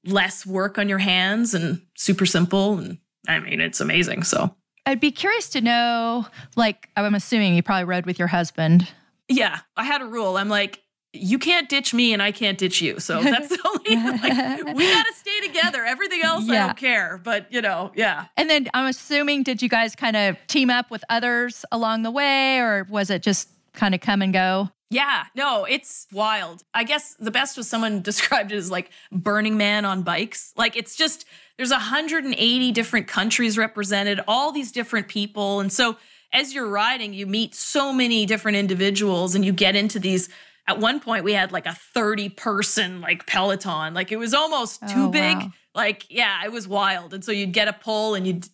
[0.05, 2.79] less work on your hands and super simple.
[2.79, 4.23] And I mean, it's amazing.
[4.23, 4.55] So
[4.87, 6.27] I'd be curious to know,
[6.57, 8.87] like, I'm assuming you probably rode with your husband.
[9.29, 10.37] Yeah, I had a rule.
[10.37, 10.81] I'm like,
[11.15, 12.99] you can't ditch me and I can't ditch you.
[12.99, 15.85] So that's the only, like, we got to stay together.
[15.85, 16.65] Everything else, yeah.
[16.65, 17.21] I don't care.
[17.23, 18.27] But, you know, yeah.
[18.37, 22.11] And then I'm assuming, did you guys kind of team up with others along the
[22.11, 24.71] way or was it just kind of come and go?
[24.91, 26.63] Yeah, no, it's wild.
[26.73, 30.53] I guess the best was someone described it as like Burning Man on bikes.
[30.57, 31.25] Like it's just
[31.57, 35.61] there's 180 different countries represented, all these different people.
[35.61, 35.97] And so
[36.35, 40.29] as you're riding, you meet so many different individuals and you get into these
[40.67, 43.95] at one point we had like a 30 person like peloton.
[43.95, 45.37] Like it was almost oh, too big.
[45.37, 45.53] Wow.
[45.75, 47.15] Like yeah, it was wild.
[47.15, 48.49] And so you'd get a pull and you'd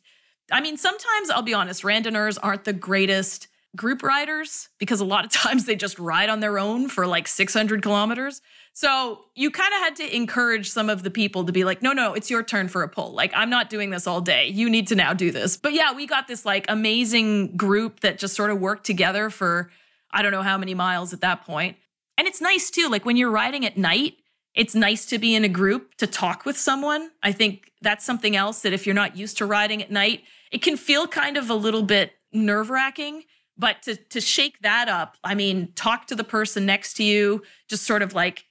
[0.52, 5.24] I mean, sometimes I'll be honest, randonneurs aren't the greatest group riders because a lot
[5.24, 8.40] of times they just ride on their own for like 600 kilometers.
[8.72, 11.92] So you kind of had to encourage some of the people to be like, no,
[11.92, 13.12] no, it's your turn for a pull.
[13.12, 14.48] Like, I'm not doing this all day.
[14.48, 15.56] You need to now do this.
[15.56, 19.70] But yeah, we got this like amazing group that just sort of worked together for
[20.12, 21.76] I don't know how many miles at that point.
[22.16, 22.88] And it's nice too.
[22.88, 24.14] Like when you're riding at night,
[24.54, 27.10] it's nice to be in a group to talk with someone.
[27.22, 30.62] I think that's something else that if you're not used to riding at night, it
[30.62, 33.24] can feel kind of a little bit nerve wracking
[33.60, 37.42] but to to shake that up, I mean, talk to the person next to you,
[37.68, 38.46] just sort of like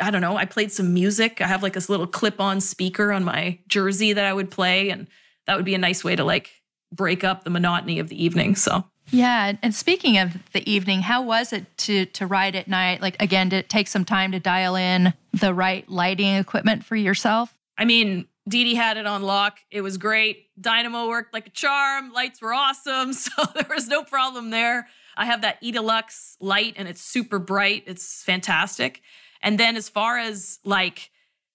[0.00, 1.40] I don't know, I played some music.
[1.40, 5.06] I have like this little clip-on speaker on my jersey that I would play and
[5.46, 6.50] that would be a nice way to like
[6.92, 8.56] break up the monotony of the evening.
[8.56, 13.02] So Yeah, and speaking of the evening, how was it to to ride at night?
[13.02, 16.96] Like again, did it take some time to dial in the right lighting equipment for
[16.96, 17.56] yourself?
[17.76, 19.58] I mean, Dee had it on lock.
[19.70, 20.48] It was great.
[20.60, 22.12] Dynamo worked like a charm.
[22.12, 23.12] Lights were awesome.
[23.24, 24.88] So there was no problem there.
[25.16, 27.84] I have that Edelux light and it's super bright.
[27.86, 29.00] It's fantastic.
[29.42, 31.10] And then as far as like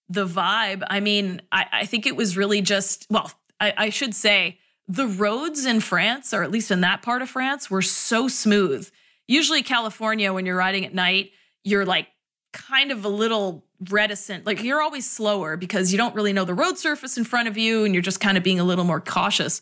[0.07, 4.15] the vibe, I mean, I, I think it was really just, well, I, I should
[4.15, 8.27] say the roads in France, or at least in that part of France, were so
[8.27, 8.89] smooth.
[9.27, 11.31] Usually, California, when you're riding at night,
[11.63, 12.07] you're like
[12.53, 14.45] kind of a little reticent.
[14.45, 17.57] Like you're always slower because you don't really know the road surface in front of
[17.57, 19.61] you and you're just kind of being a little more cautious.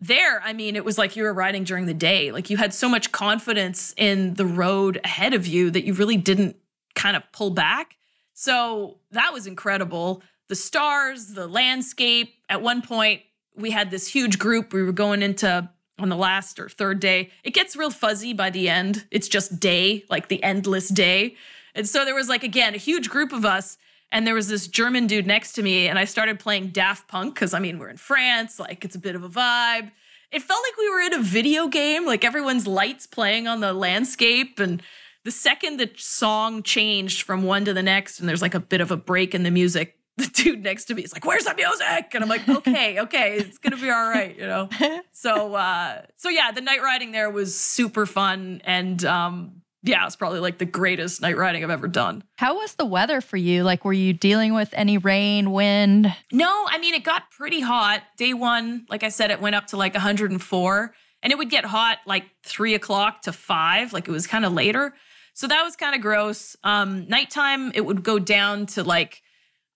[0.00, 2.32] There, I mean, it was like you were riding during the day.
[2.32, 6.16] Like you had so much confidence in the road ahead of you that you really
[6.16, 6.56] didn't
[6.94, 7.96] kind of pull back.
[8.32, 10.22] So that was incredible.
[10.48, 12.34] The stars, the landscape.
[12.48, 13.20] At one point,
[13.54, 14.72] we had this huge group.
[14.72, 17.30] We were going into on the last or third day.
[17.44, 19.06] It gets real fuzzy by the end.
[19.10, 21.36] It's just day, like the endless day.
[21.74, 23.78] And so there was like again a huge group of us
[24.12, 27.36] and there was this German dude next to me and I started playing Daft Punk
[27.36, 29.90] cuz I mean we're in France, like it's a bit of a vibe.
[30.32, 33.72] It felt like we were in a video game, like everyone's lights playing on the
[33.72, 34.82] landscape and
[35.24, 38.80] the second the song changed from one to the next and there's like a bit
[38.80, 41.54] of a break in the music, the dude next to me is like, "Where's the
[41.54, 44.68] music?" And I'm like, "Okay, okay, it's gonna be all right," you know.
[45.12, 50.16] So, uh, so yeah, the night riding there was super fun, and um, yeah, it's
[50.16, 52.22] probably like the greatest night riding I've ever done.
[52.36, 53.62] How was the weather for you?
[53.62, 56.14] Like, were you dealing with any rain, wind?
[56.32, 58.02] No, I mean, it got pretty hot.
[58.18, 61.64] Day one, like I said, it went up to like 104, and it would get
[61.64, 64.94] hot like three o'clock to five, like it was kind of later.
[65.32, 66.56] So that was kind of gross.
[66.64, 69.22] Um, nighttime, it would go down to like,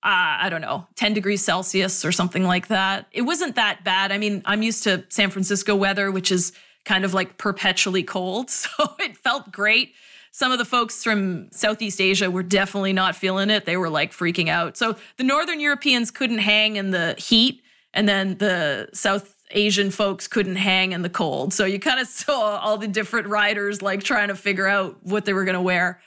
[0.03, 3.07] uh, I don't know, 10 degrees Celsius or something like that.
[3.11, 4.13] It wasn't that bad.
[4.13, 6.53] I mean, I'm used to San Francisco weather, which is
[6.85, 8.51] kind of like perpetually cold.
[8.77, 9.95] So it felt great.
[10.31, 13.67] Some of the folks from Southeast Asia were definitely not feeling it.
[13.67, 14.77] They were like freaking out.
[14.77, 17.63] So the Northern Europeans couldn't hang in the heat,
[17.93, 21.53] and then the South Asian folks couldn't hang in the cold.
[21.53, 25.25] So you kind of saw all the different riders like trying to figure out what
[25.25, 26.01] they were going to wear.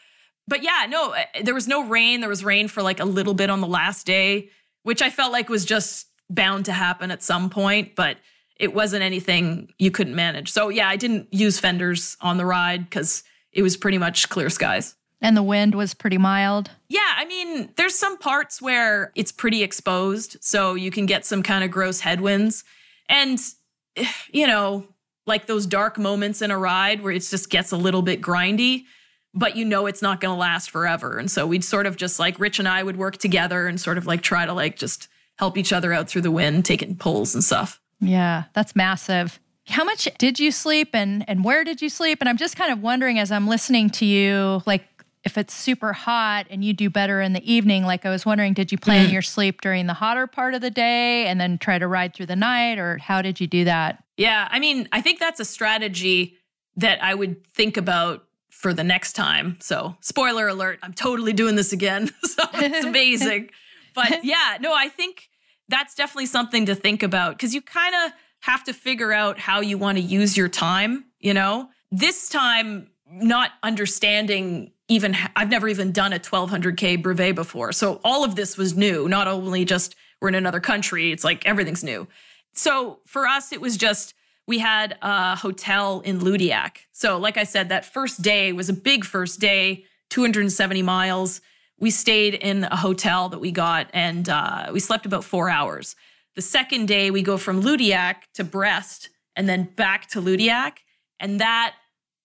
[0.47, 2.19] But yeah, no, eh, there was no rain.
[2.19, 4.49] There was rain for like a little bit on the last day,
[4.83, 7.95] which I felt like was just bound to happen at some point.
[7.95, 8.17] But
[8.59, 10.51] it wasn't anything you couldn't manage.
[10.51, 14.49] So yeah, I didn't use fenders on the ride because it was pretty much clear
[14.49, 14.95] skies.
[15.19, 16.69] And the wind was pretty mild.
[16.89, 21.41] Yeah, I mean, there's some parts where it's pretty exposed, so you can get some
[21.41, 22.63] kind of gross headwinds.
[23.09, 23.39] And
[24.31, 24.87] you know,
[25.25, 28.85] like those dark moments in a ride where it just gets a little bit grindy,
[29.33, 31.17] but you know it's not going to last forever.
[31.17, 33.97] And so we'd sort of just like Rich and I would work together and sort
[33.97, 37.35] of like try to like just help each other out through the wind, taking pulls
[37.35, 37.81] and stuff.
[37.99, 39.39] Yeah, that's massive.
[39.67, 42.19] How much did you sleep and and where did you sleep?
[42.21, 44.85] And I'm just kind of wondering as I'm listening to you, like
[45.27, 48.53] if it's super hot and you do better in the evening, like I was wondering,
[48.53, 49.11] did you plan mm.
[49.11, 52.27] your sleep during the hotter part of the day and then try to ride through
[52.27, 54.01] the night, or how did you do that?
[54.15, 56.37] Yeah, I mean, I think that's a strategy
[56.77, 59.57] that I would think about for the next time.
[59.59, 62.07] So, spoiler alert, I'm totally doing this again.
[62.23, 63.49] so it's amazing.
[63.93, 65.26] but yeah, no, I think
[65.69, 68.11] that's definitely something to think about because you kind of
[68.41, 71.69] have to figure out how you want to use your time, you know?
[71.91, 77.71] This time, not understanding even, I've never even done a 1200K brevet before.
[77.71, 81.45] So all of this was new, not only just we're in another country, it's like
[81.45, 82.07] everything's new.
[82.53, 84.13] So for us, it was just,
[84.47, 86.77] we had a hotel in Loudéac.
[86.93, 91.41] So, like I said, that first day was a big first day, 270 miles
[91.79, 95.95] we stayed in a hotel that we got and uh, we slept about four hours.
[96.35, 100.77] The second day, we go from Loudéac to Brest and then back to Loudéac.
[101.19, 101.75] And that,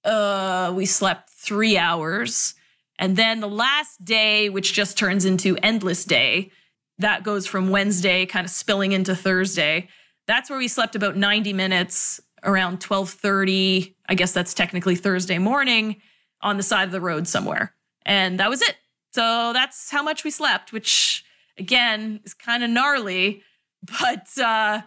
[0.05, 2.55] uh, we slept three hours.
[2.99, 6.51] And then the last day, which just turns into Endless Day,
[6.99, 9.89] that goes from Wednesday kind of spilling into Thursday.
[10.27, 13.95] That's where we slept about 90 minutes around 12:30.
[14.09, 16.01] I guess that's technically Thursday morning
[16.43, 17.75] on the side of the road somewhere.
[18.05, 18.77] And that was it.
[19.15, 21.25] So that's how much we slept, which
[21.59, 23.43] again is kind of gnarly,
[24.01, 24.83] but uh,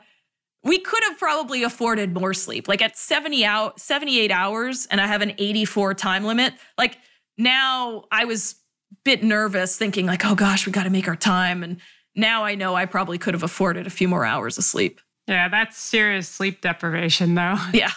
[0.64, 2.68] we could have probably afforded more sleep.
[2.68, 6.54] Like at 70 out 78 hours and I have an 84 time limit.
[6.78, 6.98] Like
[7.38, 8.56] now I was
[8.92, 11.64] a bit nervous thinking like, oh gosh, we got to make our time.
[11.64, 11.80] And
[12.16, 15.02] now I know I probably could have afforded a few more hours of sleep.
[15.28, 17.58] Yeah, that's serious sleep deprivation though.
[17.74, 17.92] Yeah.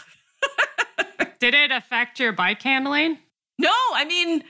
[1.40, 3.18] Did it affect your bike handling?
[3.58, 4.44] No, I mean,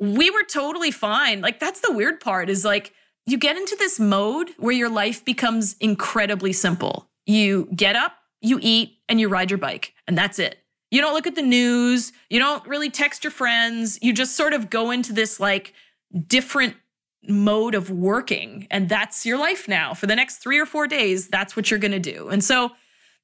[0.00, 1.42] we were totally fine.
[1.42, 2.92] Like that's the weird part is like
[3.26, 7.08] you get into this mode where your life becomes incredibly simple.
[7.26, 10.56] You get up, you eat, and you ride your bike, and that's it.
[10.90, 12.12] You don't look at the news.
[12.30, 13.98] You don't really text your friends.
[14.02, 15.74] You just sort of go into this like
[16.26, 16.74] different
[17.28, 18.66] mode of working.
[18.70, 19.94] And that's your life now.
[19.94, 22.28] For the next three or four days, that's what you're going to do.
[22.28, 22.70] And so,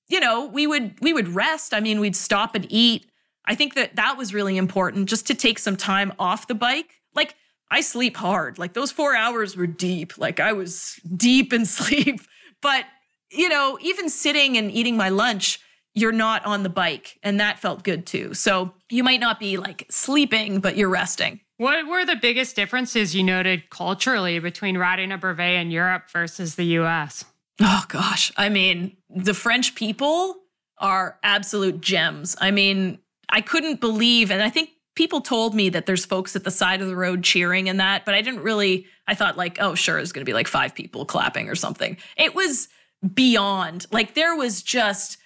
[0.09, 1.75] you know, we would we would rest.
[1.75, 3.11] I mean, we'd stop and eat.
[3.47, 7.01] I think that that was really important just to take some time off the bike.
[7.15, 7.35] Like
[7.71, 8.59] I sleep hard.
[8.59, 10.19] Like those 4 hours were deep.
[10.19, 12.21] Like I was deep in sleep.
[12.63, 12.85] But,
[13.31, 15.61] you know, even sitting and eating my lunch,
[15.95, 18.35] you're not on the bike and that felt good too.
[18.35, 21.41] So, you might not be like sleeping, but you're resting.
[21.59, 26.55] What were the biggest differences you noted culturally between riding a brevet in Europe versus
[26.55, 27.25] the US?
[27.61, 28.31] Oh gosh.
[28.37, 30.37] I mean, the French people
[30.79, 32.37] are absolute gems.
[32.39, 32.99] I mean,
[33.29, 36.81] I couldn't believe, and I think people told me that there's folks at the side
[36.81, 39.99] of the road cheering and that, but I didn't really, I thought like, oh, sure,
[39.99, 41.97] it's going to be like five people clapping or something.
[42.17, 42.69] It was
[43.15, 43.87] beyond.
[43.93, 45.19] Like there was just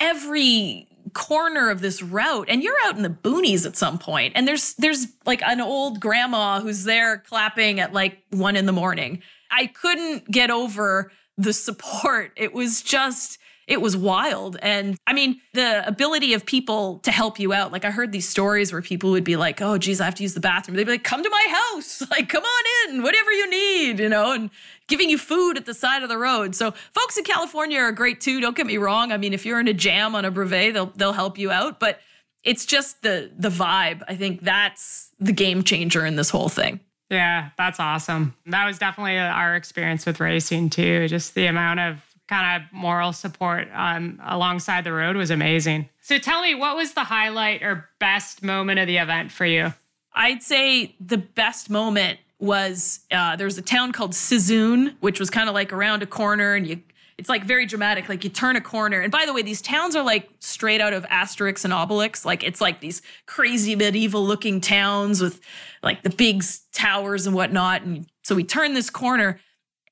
[0.00, 4.48] every corner of this route and you're out in the boonies at some point and
[4.48, 9.22] there's there's like an old grandma who's there clapping at like one in the morning
[9.50, 14.56] i couldn't get over the support it was just it was wild.
[14.60, 17.72] And I mean, the ability of people to help you out.
[17.72, 20.22] Like I heard these stories where people would be like, oh, geez, I have to
[20.22, 20.76] use the bathroom.
[20.76, 22.02] They'd be like, come to my house.
[22.14, 24.50] Like, come on in, whatever you need, you know, and
[24.86, 26.54] giving you food at the side of the road.
[26.54, 28.40] So folks in California are great too.
[28.40, 29.10] Don't get me wrong.
[29.10, 31.80] I mean, if you're in a jam on a brevet, they'll they'll help you out.
[31.80, 31.98] But
[32.44, 34.02] it's just the the vibe.
[34.06, 36.78] I think that's the game changer in this whole thing.
[37.10, 38.34] Yeah, that's awesome.
[38.46, 41.08] That was definitely uh, our experience with racing too.
[41.08, 45.88] Just the amount of kind of moral support um, alongside the road was amazing.
[46.00, 49.74] So tell me, what was the highlight or best moment of the event for you?
[50.14, 55.30] I'd say the best moment was uh, there was a town called Cizoon, which was
[55.30, 56.82] kind of like around a corner, and you
[57.16, 58.08] it's like very dramatic.
[58.08, 60.92] Like you turn a corner, and by the way, these towns are like straight out
[60.92, 62.24] of Asterix and Obelix.
[62.24, 65.40] Like it's like these crazy medieval looking towns with
[65.82, 67.82] like the big towers and whatnot.
[67.82, 69.40] And so we turn this corner,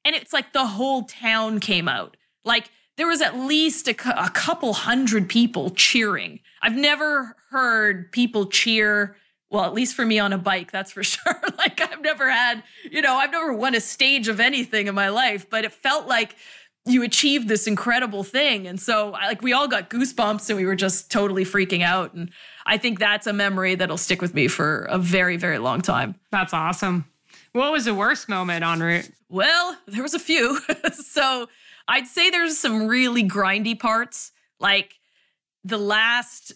[0.04, 2.16] and it's like the whole town came out.
[2.44, 6.40] Like there was at least a, a couple hundred people cheering.
[6.60, 9.16] I've never heard people cheer
[9.52, 11.40] well, at least for me on a bike, that's for sure.
[11.58, 15.10] like I've never had, you know, I've never won a stage of anything in my
[15.10, 16.34] life, but it felt like
[16.86, 18.66] you achieved this incredible thing.
[18.66, 22.14] And so like we all got goosebumps and we were just totally freaking out.
[22.14, 22.30] And
[22.66, 26.16] I think that's a memory that'll stick with me for a very, very long time.
[26.32, 27.04] That's awesome.
[27.52, 29.10] What was the worst moment en route?
[29.28, 30.58] Well, there was a few.
[30.92, 31.48] so
[31.88, 34.94] I'd say there's some really grindy parts, like
[35.64, 36.52] the last,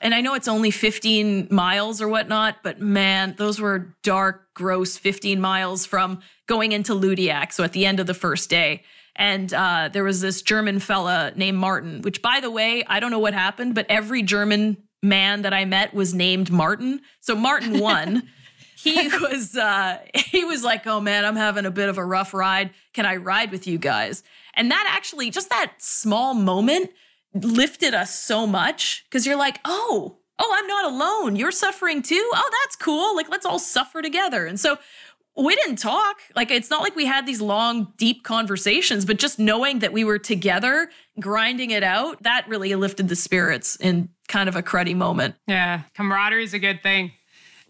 [0.00, 4.96] and I know it's only 15 miles or whatnot, but man, those were dark, gross
[4.96, 7.52] 15 miles from going into Loudéac.
[7.52, 8.82] So at the end of the first day.
[9.16, 13.12] And uh, there was this German fella named Martin, which, by the way, I don't
[13.12, 17.00] know what happened, but every German man that I met was named Martin.
[17.20, 18.28] So Martin won.
[18.84, 22.32] He was uh, he was like, "Oh man, I'm having a bit of a rough
[22.34, 22.70] ride.
[22.92, 24.22] Can I ride with you guys?"
[24.54, 26.90] And that actually, just that small moment
[27.34, 31.36] lifted us so much because you're like, oh, oh, I'm not alone.
[31.36, 32.30] You're suffering too.
[32.32, 33.16] Oh, that's cool.
[33.16, 34.46] Like, let's all suffer together.
[34.46, 34.78] And so
[35.36, 36.16] we didn't talk.
[36.36, 40.04] Like, it's not like we had these long, deep conversations, but just knowing that we
[40.04, 44.94] were together, grinding it out, that really lifted the spirits in kind of a cruddy
[44.94, 45.34] moment.
[45.48, 47.12] Yeah, camaraderie is a good thing.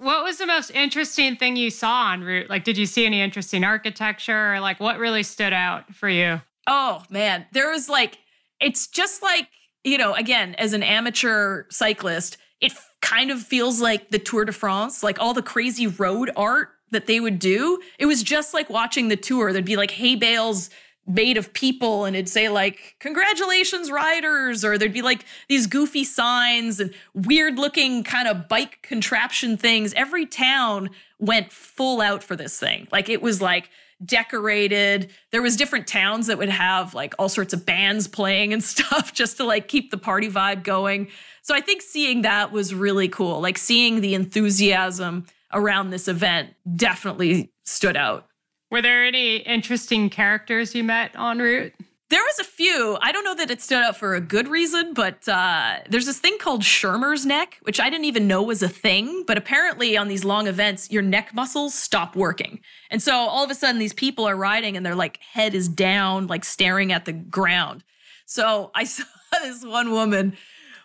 [0.04, 2.50] What was the most interesting thing you saw en route?
[2.50, 4.54] Like, did you see any interesting architecture?
[4.54, 6.42] Or like, what really stood out for you?
[6.66, 8.18] Oh man, there was like
[8.60, 9.48] it's just like,
[9.82, 14.52] you know, again, as an amateur cyclist, it kind of feels like the Tour de
[14.52, 17.80] France, like all the crazy road art that they would do.
[17.98, 19.52] It was just like watching the tour.
[19.52, 20.68] There'd be like hay bales
[21.06, 26.04] made of people and it'd say like congratulations riders or there'd be like these goofy
[26.04, 30.88] signs and weird looking kind of bike contraption things every town
[31.18, 33.68] went full out for this thing like it was like
[34.04, 35.10] decorated.
[35.30, 39.12] There was different towns that would have like all sorts of bands playing and stuff
[39.12, 41.08] just to like keep the party vibe going.
[41.42, 43.40] So I think seeing that was really cool.
[43.40, 48.26] Like seeing the enthusiasm around this event definitely stood out.
[48.74, 51.72] Were there any interesting characters you met en route?
[52.10, 52.98] There was a few.
[53.00, 56.18] I don't know that it stood out for a good reason, but uh, there's this
[56.18, 59.22] thing called Shermer's neck, which I didn't even know was a thing.
[59.28, 62.58] But apparently, on these long events, your neck muscles stop working.
[62.90, 65.68] And so all of a sudden, these people are riding and their like head is
[65.68, 67.84] down, like staring at the ground.
[68.26, 69.04] So I saw
[69.40, 70.36] this one woman.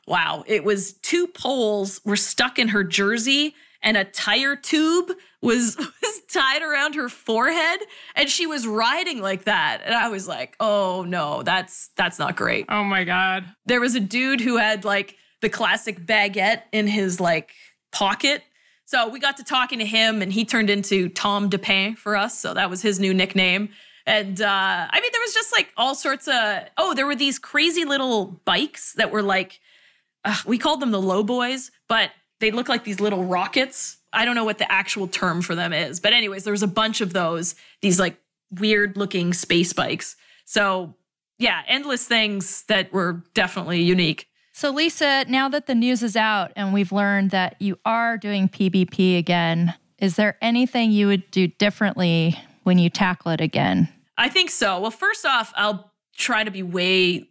[0.06, 5.12] Wow, it was two poles were stuck in her jersey and a tire tube
[5.42, 7.80] was was tied around her forehead
[8.16, 12.36] and she was riding like that and i was like oh no that's that's not
[12.36, 16.88] great oh my god there was a dude who had like the classic baguette in
[16.88, 17.52] his like
[17.92, 18.44] pocket.
[18.86, 22.40] So we got to talking to him, and he turned into Tom DePain for us.
[22.40, 23.70] So that was his new nickname.
[24.06, 27.38] And uh, I mean, there was just like all sorts of oh, there were these
[27.38, 29.60] crazy little bikes that were like
[30.26, 32.10] uh, we called them the low boys, but
[32.40, 33.98] they look like these little rockets.
[34.12, 36.68] I don't know what the actual term for them is, but anyways, there was a
[36.68, 37.56] bunch of those.
[37.82, 38.18] These like
[38.52, 40.16] weird looking space bikes.
[40.46, 40.96] So
[41.38, 44.28] yeah, endless things that were definitely unique.
[44.52, 48.50] So, Lisa, now that the news is out and we've learned that you are doing
[48.50, 53.88] PBP again, is there anything you would do differently when you tackle it again?
[54.18, 54.80] I think so.
[54.82, 57.30] Well, first off, I'll try to be way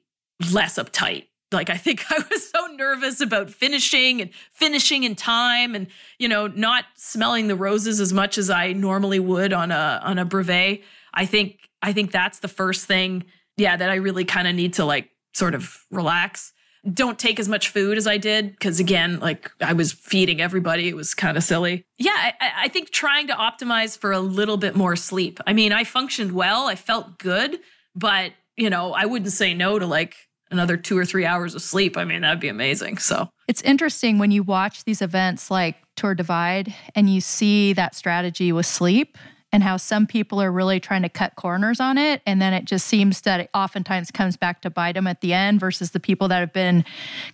[0.52, 1.26] less uptight.
[1.52, 5.86] Like I think I was so nervous about finishing and finishing in time and
[6.18, 10.18] you know not smelling the roses as much as I normally would on a on
[10.18, 10.82] a brevet.
[11.14, 13.24] I think I think that's the first thing
[13.56, 16.52] yeah that I really kind of need to like sort of relax
[16.92, 20.88] don't take as much food as I did because again, like I was feeding everybody.
[20.88, 21.84] It was kind of silly.
[21.98, 25.40] Yeah, I, I, think trying to optimize for a little bit more sleep.
[25.46, 26.66] I mean, I functioned well.
[26.66, 27.58] I felt good,
[27.94, 30.14] but you know, I wouldn't say no to like
[30.50, 31.96] another two or three hours of sleep.
[31.96, 32.98] I mean, that'd be amazing.
[32.98, 37.94] So it's interesting when you watch these events like Tour Divide and you see that
[37.94, 39.18] strategy with sleep
[39.52, 42.20] and how some people are really trying to cut corners on it.
[42.26, 45.32] And then it just seems that it oftentimes comes back to bite them at the
[45.32, 46.84] end versus the people that have been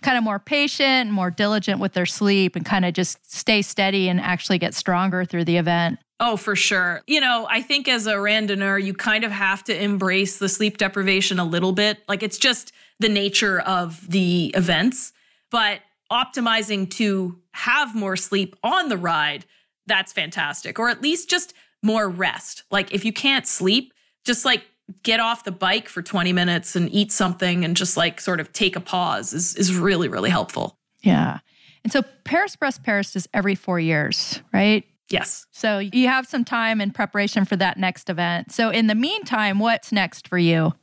[0.01, 4.07] kind of more patient, more diligent with their sleep and kind of just stay steady
[4.07, 5.99] and actually get stronger through the event.
[6.21, 7.01] Oh, for sure.
[7.07, 10.77] You know, I think as a randonneur, you kind of have to embrace the sleep
[10.77, 12.01] deprivation a little bit.
[12.07, 15.13] Like it's just the nature of the events,
[15.51, 15.81] but
[16.11, 19.45] optimizing to have more sleep on the ride,
[19.85, 20.79] that's fantastic.
[20.79, 22.63] Or at least just more rest.
[22.71, 23.93] Like if you can't sleep,
[24.25, 24.63] just like
[25.03, 28.53] get off the bike for 20 minutes and eat something and just like sort of
[28.53, 30.77] take a pause is is really really helpful.
[31.01, 31.39] Yeah.
[31.83, 34.83] And so Paris Brest Paris is every 4 years, right?
[35.09, 35.45] Yes.
[35.51, 38.51] So you have some time in preparation for that next event.
[38.51, 40.73] So in the meantime, what's next for you?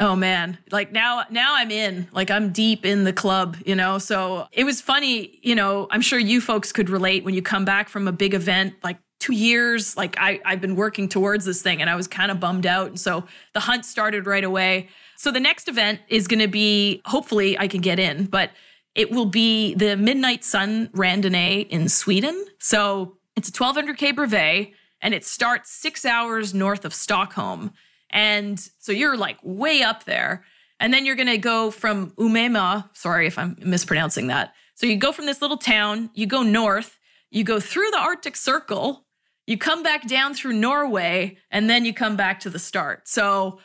[0.00, 2.08] Oh man, like now now I'm in.
[2.10, 3.98] Like I'm deep in the club, you know.
[3.98, 7.66] So it was funny, you know, I'm sure you folks could relate when you come
[7.66, 9.98] back from a big event like two years.
[9.98, 12.88] Like I, i've been working towards this thing and i was kind of bummed out.
[12.88, 14.88] And so the hunt started right away.
[15.16, 18.50] So the next event is going to be hopefully i can get in but
[18.94, 22.46] it will be the midnight sun randonnée in sweden.
[22.58, 24.70] So it's a 1200k brevet
[25.02, 27.72] and it starts six hours north of stockholm
[28.10, 30.44] and so you're like way up there
[30.78, 34.96] and then you're going to go from umema sorry if i'm mispronouncing that so you
[34.96, 36.98] go from this little town you go north
[37.30, 39.06] you go through the arctic circle
[39.50, 43.08] you come back down through Norway and then you come back to the start.
[43.08, 43.58] So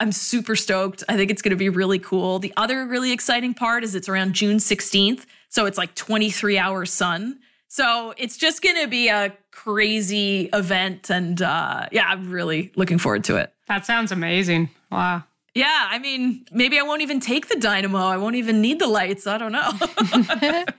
[0.00, 1.04] I'm super stoked.
[1.10, 2.38] I think it's going to be really cool.
[2.38, 5.26] The other really exciting part is it's around June 16th.
[5.50, 7.38] So it's like 23 hours sun.
[7.68, 11.10] So it's just going to be a crazy event.
[11.10, 13.52] And uh, yeah, I'm really looking forward to it.
[13.68, 14.70] That sounds amazing.
[14.90, 15.24] Wow.
[15.54, 17.98] Yeah, I mean, maybe I won't even take the dynamo.
[17.98, 19.26] I won't even need the lights.
[19.26, 19.72] I don't know.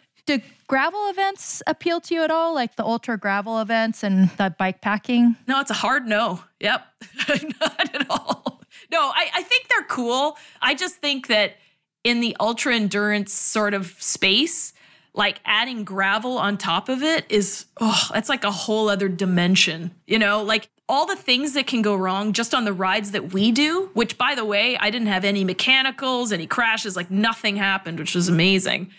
[0.28, 4.54] Do gravel events appeal to you at all, like the ultra gravel events and the
[4.60, 5.36] bike packing?
[5.48, 6.44] No, it's a hard no.
[6.60, 6.86] Yep,
[7.62, 8.62] not at all.
[8.92, 10.38] No, I, I think they're cool.
[10.62, 11.56] I just think that
[12.04, 14.74] in the ultra endurance sort of space,
[15.18, 19.92] like adding gravel on top of it is, oh, that's like a whole other dimension,
[20.06, 20.44] you know?
[20.44, 23.90] Like all the things that can go wrong just on the rides that we do,
[23.96, 28.14] which by the way, I didn't have any mechanicals, any crashes, like nothing happened, which
[28.14, 28.92] was amazing.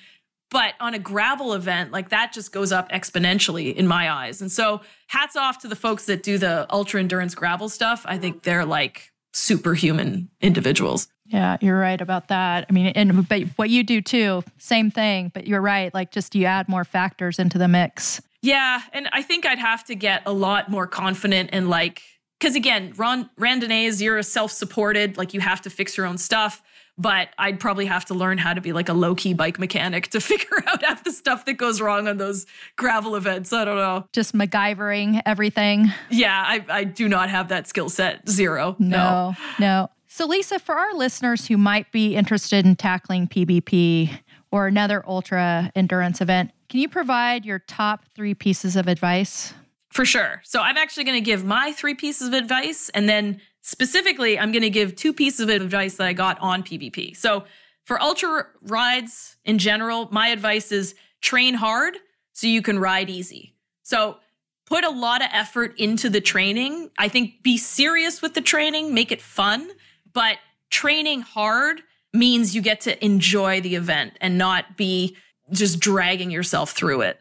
[0.51, 4.41] But on a gravel event, like that just goes up exponentially in my eyes.
[4.41, 8.03] And so hats off to the folks that do the ultra endurance gravel stuff.
[8.07, 11.09] I think they're like superhuman individuals.
[11.27, 12.67] Yeah, you're right about that.
[12.69, 15.93] I mean, and but what you do too, same thing, but you're right.
[15.93, 18.21] Like just you add more factors into the mix.
[18.43, 22.03] Yeah, and I think I'd have to get a lot more confident and like
[22.39, 26.63] because again, Ron, randonneuse, you're a self-supported, like you have to fix your own stuff
[26.99, 30.09] but I'd probably have to learn how to be like a low key bike mechanic
[30.09, 32.45] to figure out half the stuff that goes wrong on those
[32.77, 33.53] gravel events.
[33.53, 34.07] I don't know.
[34.13, 35.93] Just MacGyvering everything.
[36.11, 38.29] Yeah, I, I do not have that skill set.
[38.29, 38.75] Zero.
[38.79, 39.91] No, no, no.
[40.09, 44.19] So, Lisa, for our listeners who might be interested in tackling PBP
[44.51, 49.55] or another ultra endurance event, can you provide your top three pieces of advice?
[49.91, 50.41] For sure.
[50.45, 54.53] So, I'm actually going to give my three pieces of advice and then Specifically, I'm
[54.53, 57.17] going to give two pieces of advice that I got on PBP.
[57.17, 57.45] So,
[57.85, 61.97] for ultra rides in general, my advice is train hard
[62.33, 63.55] so you can ride easy.
[63.83, 64.19] So,
[64.67, 66.91] put a lot of effort into the training.
[66.99, 69.69] I think be serious with the training, make it fun,
[70.13, 70.37] but
[70.71, 71.81] training hard
[72.13, 75.17] means you get to enjoy the event and not be
[75.51, 77.21] just dragging yourself through it.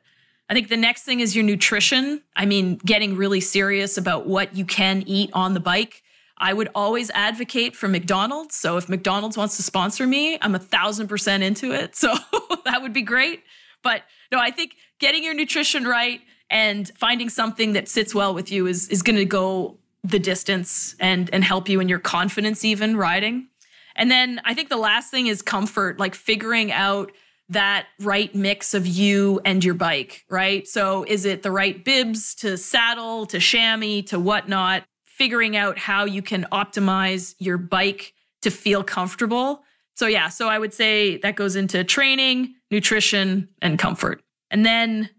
[0.50, 2.22] I think the next thing is your nutrition.
[2.36, 6.04] I mean, getting really serious about what you can eat on the bike.
[6.40, 8.56] I would always advocate for McDonald's.
[8.56, 11.96] So if McDonald's wants to sponsor me, I'm a thousand percent into it.
[11.96, 12.14] So
[12.66, 13.44] that would be great.
[13.84, 18.52] But no, I think getting your nutrition right and finding something that sits well with
[18.52, 22.64] you is is going to go the distance and and help you in your confidence
[22.64, 23.48] even riding.
[23.96, 27.12] And then I think the last thing is comfort, like figuring out
[27.50, 30.68] that right mix of you and your bike, right?
[30.68, 34.84] So is it the right bibs to saddle, to chamois, to whatnot?
[35.18, 38.14] Figuring out how you can optimize your bike
[38.44, 39.64] to feel comfortable.
[39.96, 44.22] So, yeah, so I would say that goes into training, nutrition, and comfort.
[44.52, 45.10] And then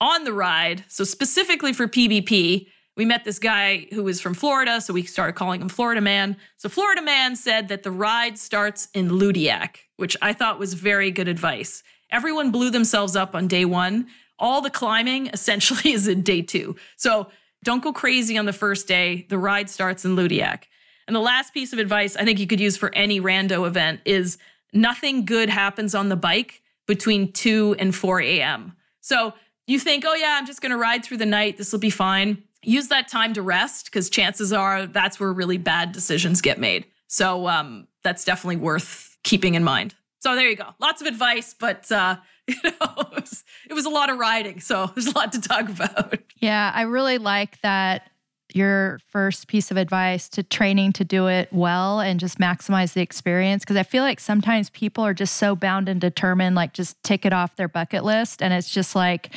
[0.00, 4.80] on the ride, so specifically for PBP, we met this guy who was from Florida,
[4.80, 6.36] so we started calling him Florida Man.
[6.56, 11.10] So Florida Man said that the ride starts in Loudéac, which I thought was very
[11.10, 11.82] good advice.
[12.10, 14.06] Everyone blew themselves up on day one.
[14.38, 16.76] All the climbing essentially is in day two.
[16.96, 17.28] So
[17.64, 19.26] don't go crazy on the first day.
[19.28, 20.64] The ride starts in Loudéac.
[21.06, 24.00] And the last piece of advice I think you could use for any rando event
[24.04, 24.38] is
[24.72, 28.76] nothing good happens on the bike between 2 and 4 a.m.
[29.00, 29.34] So
[29.66, 31.56] you think, oh, yeah, I'm just going to ride through the night.
[31.58, 35.58] This will be fine use that time to rest because chances are that's where really
[35.58, 36.84] bad decisions get made.
[37.06, 39.94] So um, that's definitely worth keeping in mind.
[40.20, 40.70] So there you go.
[40.80, 42.16] Lots of advice, but uh,
[42.48, 44.60] you know, it was, it was a lot of riding.
[44.60, 46.18] So there's a lot to talk about.
[46.38, 48.10] Yeah, I really like that
[48.54, 53.00] your first piece of advice to training to do it well and just maximize the
[53.00, 53.64] experience?
[53.64, 57.24] Because i feel like sometimes people are just so bound and determined like just tick
[57.24, 59.30] it off their bucket list and it's just like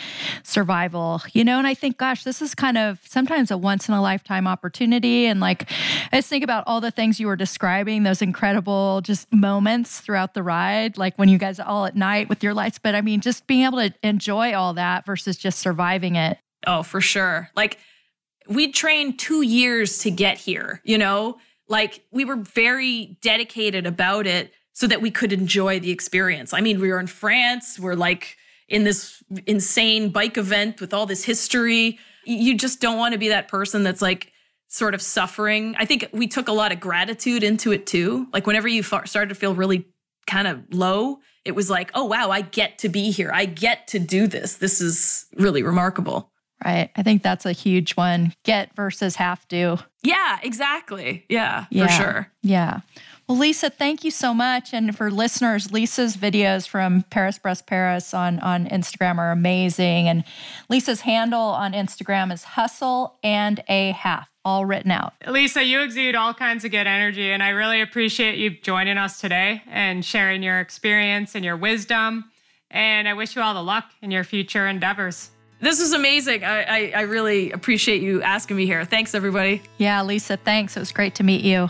[0.44, 1.58] survival you know?
[1.58, 5.26] And i think gosh this is kind of sometimes a once in a lifetime opportunity
[5.26, 5.70] and like
[6.12, 10.34] i just think about all the things you were describing those incredible just moments throughout
[10.34, 12.80] the ride like when you guys all at night with your lights.
[12.80, 16.38] But i mean just being able to enjoy all that versus just surviving it.
[16.66, 17.50] Oh for sure.
[17.56, 17.78] Like
[18.48, 21.38] we trained two years to get here, you know?
[21.68, 26.54] Like we were very dedicated about it so that we could enjoy the experience.
[26.54, 28.38] I mean, we were in France, we're like
[28.70, 32.00] in this insane bike event with all this history.
[32.26, 34.32] You just don't want to be that person that's like
[34.68, 35.76] sort of suffering.
[35.80, 38.28] I think we took a lot of gratitude into it too.
[38.34, 39.86] Like whenever you started to feel really
[40.26, 43.32] kind of low, it was like, oh, wow, I get to be here.
[43.34, 44.56] I get to do this.
[44.56, 46.32] This is really remarkable.
[46.64, 46.90] Right.
[46.96, 48.34] I think that's a huge one.
[48.44, 49.78] Get versus have to.
[50.04, 51.26] Yeah, exactly.
[51.30, 52.32] Yeah, yeah, for sure.
[52.42, 52.80] Yeah.
[53.28, 54.74] Well, Lisa, thank you so much.
[54.74, 60.08] And for listeners, Lisa's videos from Paris Brest Paris on, on Instagram are amazing.
[60.08, 60.24] And
[60.70, 65.14] Lisa's handle on Instagram is hustle and a half, all written out.
[65.28, 67.32] Lisa, you exude all kinds of good energy.
[67.32, 72.32] And I really appreciate you joining us today and sharing your experience and your wisdom.
[72.72, 75.32] And I wish you all the luck in your future endeavors.
[75.60, 76.44] This is amazing.
[76.44, 78.86] I, I, I, really appreciate you asking me here.
[78.86, 79.64] Thanks, everybody.
[79.78, 80.78] Yeah, Lisa, thanks.
[80.78, 81.70] It was great to meet you.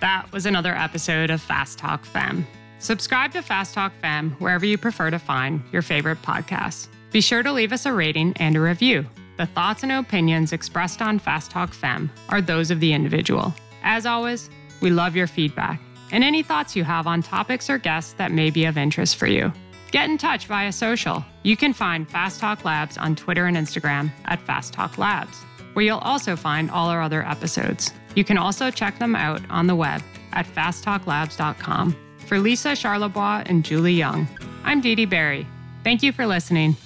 [0.00, 2.46] That was another episode of Fast Talk Femme.
[2.78, 6.88] Subscribe to Fast Talk Femme wherever you prefer to find your favorite podcasts.
[7.10, 9.06] Be sure to leave us a rating and a review.
[9.38, 13.54] The thoughts and opinions expressed on Fast Talk Femme are those of the individual.
[13.82, 14.50] As always,
[14.80, 15.80] we love your feedback
[16.12, 19.26] and any thoughts you have on topics or guests that may be of interest for
[19.26, 19.52] you.
[19.90, 21.24] Get in touch via social.
[21.42, 25.36] You can find Fast Talk Labs on Twitter and Instagram at Fast Talk Labs,
[25.72, 27.92] where you'll also find all our other episodes.
[28.14, 31.96] You can also check them out on the web at fasttalklabs.com.
[32.26, 34.28] For Lisa Charlebois and Julie Young,
[34.64, 35.46] I'm Dee Dee Barry.
[35.84, 36.76] Thank you for listening.